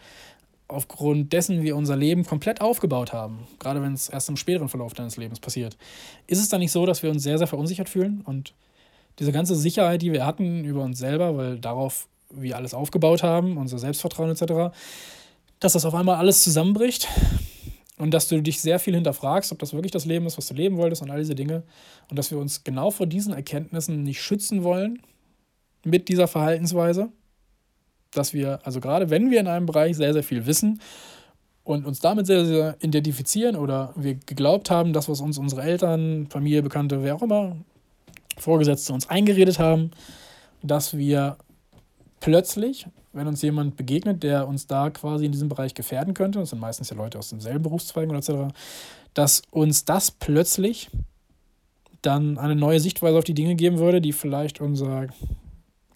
aufgrund 0.73 1.33
dessen 1.33 1.63
wir 1.63 1.75
unser 1.75 1.95
Leben 1.95 2.25
komplett 2.25 2.61
aufgebaut 2.61 3.13
haben, 3.13 3.47
gerade 3.59 3.81
wenn 3.81 3.93
es 3.93 4.09
erst 4.09 4.29
im 4.29 4.37
späteren 4.37 4.69
Verlauf 4.69 4.93
deines 4.93 5.17
Lebens 5.17 5.39
passiert, 5.39 5.77
ist 6.27 6.39
es 6.39 6.49
dann 6.49 6.59
nicht 6.59 6.71
so, 6.71 6.85
dass 6.85 7.03
wir 7.03 7.09
uns 7.09 7.23
sehr, 7.23 7.37
sehr 7.37 7.47
verunsichert 7.47 7.89
fühlen 7.89 8.21
und 8.25 8.53
diese 9.19 9.31
ganze 9.31 9.55
Sicherheit, 9.55 10.01
die 10.01 10.11
wir 10.11 10.25
hatten 10.25 10.63
über 10.65 10.81
uns 10.81 10.97
selber, 10.97 11.37
weil 11.37 11.59
darauf 11.59 12.07
wir 12.29 12.55
alles 12.55 12.73
aufgebaut 12.73 13.23
haben, 13.23 13.57
unser 13.57 13.77
Selbstvertrauen 13.77 14.31
etc., 14.31 14.75
dass 15.59 15.73
das 15.73 15.85
auf 15.85 15.95
einmal 15.95 16.15
alles 16.15 16.43
zusammenbricht 16.43 17.07
und 17.97 18.13
dass 18.13 18.27
du 18.27 18.41
dich 18.41 18.59
sehr 18.59 18.79
viel 18.79 18.95
hinterfragst, 18.95 19.51
ob 19.51 19.59
das 19.59 19.73
wirklich 19.73 19.91
das 19.91 20.05
Leben 20.05 20.25
ist, 20.25 20.37
was 20.37 20.47
du 20.47 20.55
leben 20.55 20.77
wolltest 20.77 21.01
und 21.01 21.11
all 21.11 21.19
diese 21.19 21.35
Dinge 21.35 21.63
und 22.09 22.17
dass 22.17 22.31
wir 22.31 22.37
uns 22.37 22.63
genau 22.63 22.91
vor 22.91 23.05
diesen 23.05 23.33
Erkenntnissen 23.33 24.03
nicht 24.03 24.21
schützen 24.21 24.63
wollen 24.63 25.01
mit 25.85 26.09
dieser 26.09 26.27
Verhaltensweise, 26.27 27.11
dass 28.13 28.33
wir, 28.33 28.59
also 28.63 28.79
gerade 28.79 29.09
wenn 29.09 29.31
wir 29.31 29.39
in 29.39 29.47
einem 29.47 29.65
Bereich 29.65 29.95
sehr, 29.97 30.13
sehr 30.13 30.23
viel 30.23 30.45
wissen 30.45 30.79
und 31.63 31.85
uns 31.85 31.99
damit 31.99 32.27
sehr, 32.27 32.45
sehr 32.45 32.75
identifizieren 32.81 33.55
oder 33.55 33.93
wir 33.95 34.15
geglaubt 34.15 34.69
haben, 34.69 34.93
das, 34.93 35.09
was 35.09 35.21
uns 35.21 35.37
unsere 35.37 35.61
Eltern, 35.61 36.27
Familie, 36.29 36.61
Bekannte, 36.61 37.03
wer 37.03 37.15
auch 37.15 37.21
immer, 37.21 37.55
Vorgesetzte 38.37 38.93
uns 38.93 39.09
eingeredet 39.09 39.59
haben, 39.59 39.91
dass 40.61 40.97
wir 40.97 41.37
plötzlich, 42.19 42.87
wenn 43.11 43.27
uns 43.27 43.41
jemand 43.41 43.75
begegnet, 43.75 44.23
der 44.23 44.47
uns 44.47 44.65
da 44.65 44.89
quasi 44.89 45.25
in 45.25 45.31
diesem 45.31 45.49
Bereich 45.49 45.73
gefährden 45.73 46.13
könnte, 46.13 46.39
das 46.39 46.49
sind 46.49 46.59
meistens 46.59 46.89
ja 46.89 46.95
Leute 46.95 47.19
aus 47.19 47.29
denselben 47.29 47.63
Berufszweigen 47.63 48.09
oder 48.09 48.19
etc., 48.19 48.53
dass 49.13 49.43
uns 49.51 49.85
das 49.85 50.09
plötzlich 50.09 50.89
dann 52.01 52.37
eine 52.37 52.55
neue 52.55 52.79
Sichtweise 52.79 53.17
auf 53.17 53.23
die 53.23 53.35
Dinge 53.35 53.55
geben 53.55 53.77
würde, 53.77 54.01
die 54.01 54.13
vielleicht 54.13 54.59
unser 54.59 55.07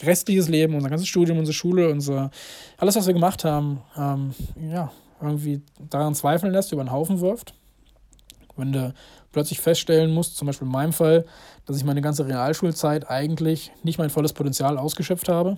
restliches 0.01 0.47
Leben, 0.47 0.75
unser 0.75 0.89
ganzes 0.89 1.07
Studium, 1.07 1.38
unsere 1.38 1.53
Schule, 1.53 1.89
unser 1.89 2.31
alles, 2.77 2.95
was 2.95 3.07
wir 3.07 3.13
gemacht 3.13 3.43
haben, 3.43 3.81
ähm, 3.97 4.33
ja, 4.71 4.91
irgendwie 5.21 5.62
daran 5.89 6.15
zweifeln 6.15 6.51
lässt, 6.51 6.71
über 6.71 6.83
den 6.83 6.91
Haufen 6.91 7.21
wirft. 7.21 7.53
Wenn 8.55 8.71
du 8.71 8.93
plötzlich 9.31 9.60
feststellen 9.60 10.13
musst, 10.13 10.38
zum 10.38 10.47
Beispiel 10.47 10.65
in 10.65 10.71
meinem 10.71 10.93
Fall, 10.93 11.25
dass 11.65 11.77
ich 11.77 11.83
meine 11.83 12.01
ganze 12.01 12.27
Realschulzeit 12.27 13.10
eigentlich 13.10 13.71
nicht 13.83 13.99
mein 13.99 14.10
volles 14.10 14.33
Potenzial 14.33 14.77
ausgeschöpft 14.77 15.29
habe, 15.29 15.57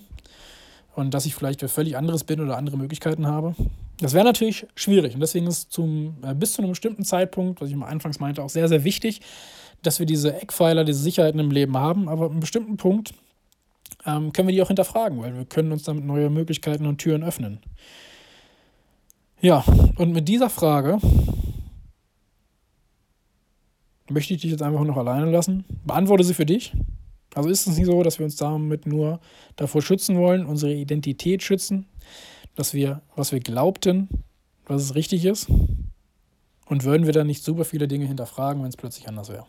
und 0.95 1.13
dass 1.13 1.25
ich 1.25 1.36
vielleicht 1.36 1.62
wer 1.62 1.69
völlig 1.69 1.97
anderes 1.97 2.23
bin 2.23 2.41
oder 2.41 2.58
andere 2.58 2.78
Möglichkeiten 2.78 3.28
habe. 3.28 3.56
Das 3.99 4.13
wäre 4.13 4.25
natürlich 4.25 4.67
schwierig 4.75 5.13
und 5.13 5.21
deswegen 5.21 5.47
ist 5.47 5.71
zum, 5.71 6.17
äh, 6.23 6.34
bis 6.34 6.54
zu 6.54 6.62
einem 6.62 6.71
bestimmten 6.71 7.04
Zeitpunkt, 7.04 7.62
was 7.62 7.69
ich 7.69 7.75
mal 7.75 7.88
anfangs 7.88 8.19
meinte, 8.19 8.43
auch 8.43 8.49
sehr, 8.49 8.67
sehr 8.67 8.84
wichtig, 8.84 9.21
dass 9.82 9.99
wir 9.99 10.06
diese 10.06 10.34
Eckpfeiler, 10.34 10.84
diese 10.84 10.99
Sicherheiten 10.99 11.39
im 11.39 11.52
Leben 11.52 11.78
haben, 11.78 12.10
aber 12.10 12.25
an 12.25 12.32
einem 12.32 12.39
bestimmten 12.39 12.78
Punkt 12.78 13.13
ähm, 14.17 14.34
können 14.34 14.48
wir 14.48 14.56
die 14.56 14.62
auch 14.62 14.67
hinterfragen, 14.67 15.22
weil 15.22 15.36
wir 15.36 15.45
können 15.45 15.72
uns 15.72 15.84
damit 15.84 16.06
neue 16.06 16.30
Möglichkeiten 16.30 16.86
und 16.86 16.98
Türen 16.98 17.24
öffnen. 17.24 17.60
Ja, 19.41 19.63
und 19.95 20.12
mit 20.12 20.28
dieser 20.28 20.50
Frage 20.50 21.00
möchte 24.10 24.34
ich 24.34 24.41
dich 24.41 24.52
jetzt 24.52 24.62
einfach 24.62 24.84
noch 24.84 24.98
alleine 24.98 25.30
lassen. 25.32 25.65
Beantworte 25.86 26.24
sie 26.24 26.34
für 26.34 26.45
dich. 26.45 26.74
Also 27.36 27.50
ist 27.50 27.67
es 27.67 27.78
nicht 27.78 27.86
so, 27.86 28.02
dass 28.04 28.19
wir 28.19 28.26
uns 28.26 28.36
damit 28.36 28.86
nur 28.86 29.19
davor 29.56 29.82
schützen 29.82 30.17
wollen, 30.17 30.45
unsere 30.45 30.74
Identität 30.74 31.43
schützen, 31.43 31.86
dass 32.56 32.74
wir, 32.74 33.02
was 33.15 33.32
wir 33.32 33.39
glaubten, 33.39 34.10
dass 34.65 34.82
es 34.82 34.95
richtig 34.95 35.26
ist? 35.26 35.48
Und 36.65 36.84
würden 36.84 37.06
wir 37.06 37.13
dann 37.13 37.28
nicht 37.28 37.43
super 37.43 37.65
viele 37.65 37.88
Dinge 37.88 38.06
hinterfragen, 38.06 38.62
wenn 38.62 38.69
es 38.69 38.78
plötzlich 38.78 39.08
anders 39.08 39.30
wäre? 39.30 39.45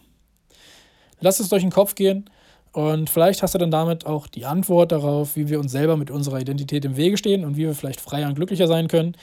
Lass 1.21 1.41
es 1.41 1.49
durch 1.49 1.63
den 1.63 1.71
Kopf 1.71 1.95
gehen 1.95 2.31
und 2.73 3.11
vielleicht 3.11 3.43
hast 3.43 3.55
du 3.55 3.59
dann 3.59 3.71
damit 3.71 4.07
auch 4.07 4.27
die 4.29 4.47
Antwort 4.47 4.93
darauf, 4.93 5.35
wie 5.37 5.49
wir 5.49 5.59
uns 5.59 5.73
selber 5.73 5.97
mit 5.97 6.11
unserer 6.11 6.41
Identität 6.41 6.85
im 6.85 6.97
Wege 6.97 7.17
stehen 7.17 7.45
und 7.45 7.57
wie 7.57 7.67
wir 7.67 7.75
vielleicht 7.75 8.01
freier 8.01 8.29
und 8.29 8.35
glücklicher 8.35 8.69
sein 8.69 8.87
können, 8.87 9.17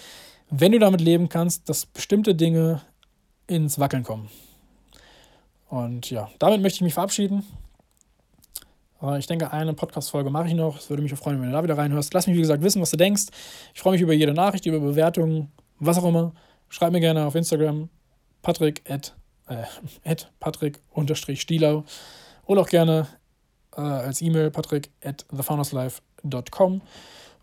wenn 0.49 0.73
du 0.73 0.79
damit 0.79 1.01
leben 1.01 1.29
kannst, 1.29 1.69
dass 1.69 1.85
bestimmte 1.85 2.35
Dinge 2.35 2.81
ins 3.47 3.79
Wackeln 3.79 4.03
kommen. 4.03 4.29
Und 5.69 6.09
ja, 6.09 6.29
damit 6.39 6.61
möchte 6.61 6.77
ich 6.77 6.81
mich 6.81 6.93
verabschieden. 6.93 7.43
Ich 9.19 9.27
denke, 9.27 9.51
eine 9.53 9.73
Podcast-Folge 9.73 10.29
mache 10.29 10.47
ich 10.47 10.53
noch. 10.55 10.79
Es 10.79 10.89
würde 10.89 11.03
mich 11.03 11.13
freuen, 11.13 11.39
wenn 11.39 11.47
du 11.47 11.53
da 11.53 11.63
wieder 11.63 11.77
reinhörst. 11.77 12.13
Lass 12.13 12.25
mich, 12.25 12.35
wie 12.35 12.41
gesagt, 12.41 12.63
wissen, 12.63 12.81
was 12.81 12.89
du 12.89 12.97
denkst. 12.97 13.25
Ich 13.73 13.79
freue 13.79 13.93
mich 13.93 14.01
über 14.01 14.13
jede 14.13 14.33
Nachricht, 14.33 14.65
über 14.65 14.79
Bewertungen, 14.79 15.51
was 15.79 15.97
auch 15.99 16.05
immer. 16.05 16.33
Schreib 16.69 16.91
mir 16.91 16.99
gerne 16.99 17.25
auf 17.25 17.35
Instagram 17.35 17.89
patrick 18.41 18.81
at, 18.89 19.15
äh, 19.47 19.63
at 20.09 20.31
patrick 20.39 20.81
stielau 21.35 21.83
oder 22.45 22.61
auch 22.61 22.69
gerne 22.69 23.07
äh, 23.77 23.81
als 23.81 24.21
E-Mail 24.21 24.51
patrick 24.51 24.89
at 25.03 25.25
thefounderslife.com. 25.29 26.81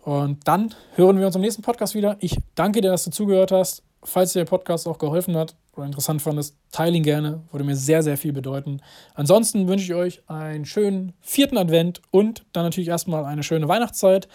Und 0.02 0.46
dann 0.46 0.74
hören 0.96 1.18
wir 1.18 1.26
uns 1.26 1.34
im 1.34 1.40
nächsten 1.40 1.62
Podcast 1.62 1.94
wieder. 1.94 2.16
Ich 2.20 2.36
danke 2.54 2.80
dir, 2.80 2.90
dass 2.90 3.04
du 3.04 3.10
zugehört 3.10 3.52
hast. 3.52 3.82
Falls 4.02 4.34
dir 4.34 4.40
der 4.40 4.50
Podcast 4.50 4.86
auch 4.86 4.98
geholfen 4.98 5.34
hat 5.34 5.56
oder 5.74 5.86
interessant 5.86 6.20
fandest, 6.20 6.54
teile 6.70 6.94
ihn 6.94 7.02
gerne. 7.02 7.40
Würde 7.50 7.64
mir 7.64 7.74
sehr, 7.74 8.02
sehr 8.02 8.18
viel 8.18 8.34
bedeuten. 8.34 8.82
Ansonsten 9.14 9.66
wünsche 9.66 9.84
ich 9.84 9.94
euch 9.94 10.22
einen 10.28 10.66
schönen 10.66 11.14
vierten 11.22 11.56
Advent 11.56 12.02
und 12.10 12.44
dann 12.52 12.64
natürlich 12.64 12.88
erstmal 12.88 13.24
eine 13.24 13.42
schöne 13.42 13.66
Weihnachtszeit. 13.66 14.28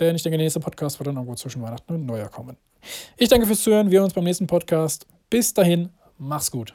Denn 0.00 0.16
ich 0.16 0.24
denke, 0.24 0.38
der 0.38 0.44
nächste 0.44 0.58
Podcast 0.58 0.98
wird 0.98 1.06
dann 1.06 1.14
irgendwo 1.14 1.36
zwischen 1.36 1.62
Weihnachten 1.62 1.94
und 1.94 2.04
Neujahr 2.04 2.30
kommen. 2.30 2.56
Ich 3.16 3.28
danke 3.28 3.46
fürs 3.46 3.62
Zuhören. 3.62 3.92
Wir 3.92 4.00
hören 4.00 4.06
uns 4.06 4.14
beim 4.14 4.24
nächsten 4.24 4.48
Podcast. 4.48 5.06
Bis 5.30 5.54
dahin, 5.54 5.90
mach's 6.18 6.50
gut. 6.50 6.74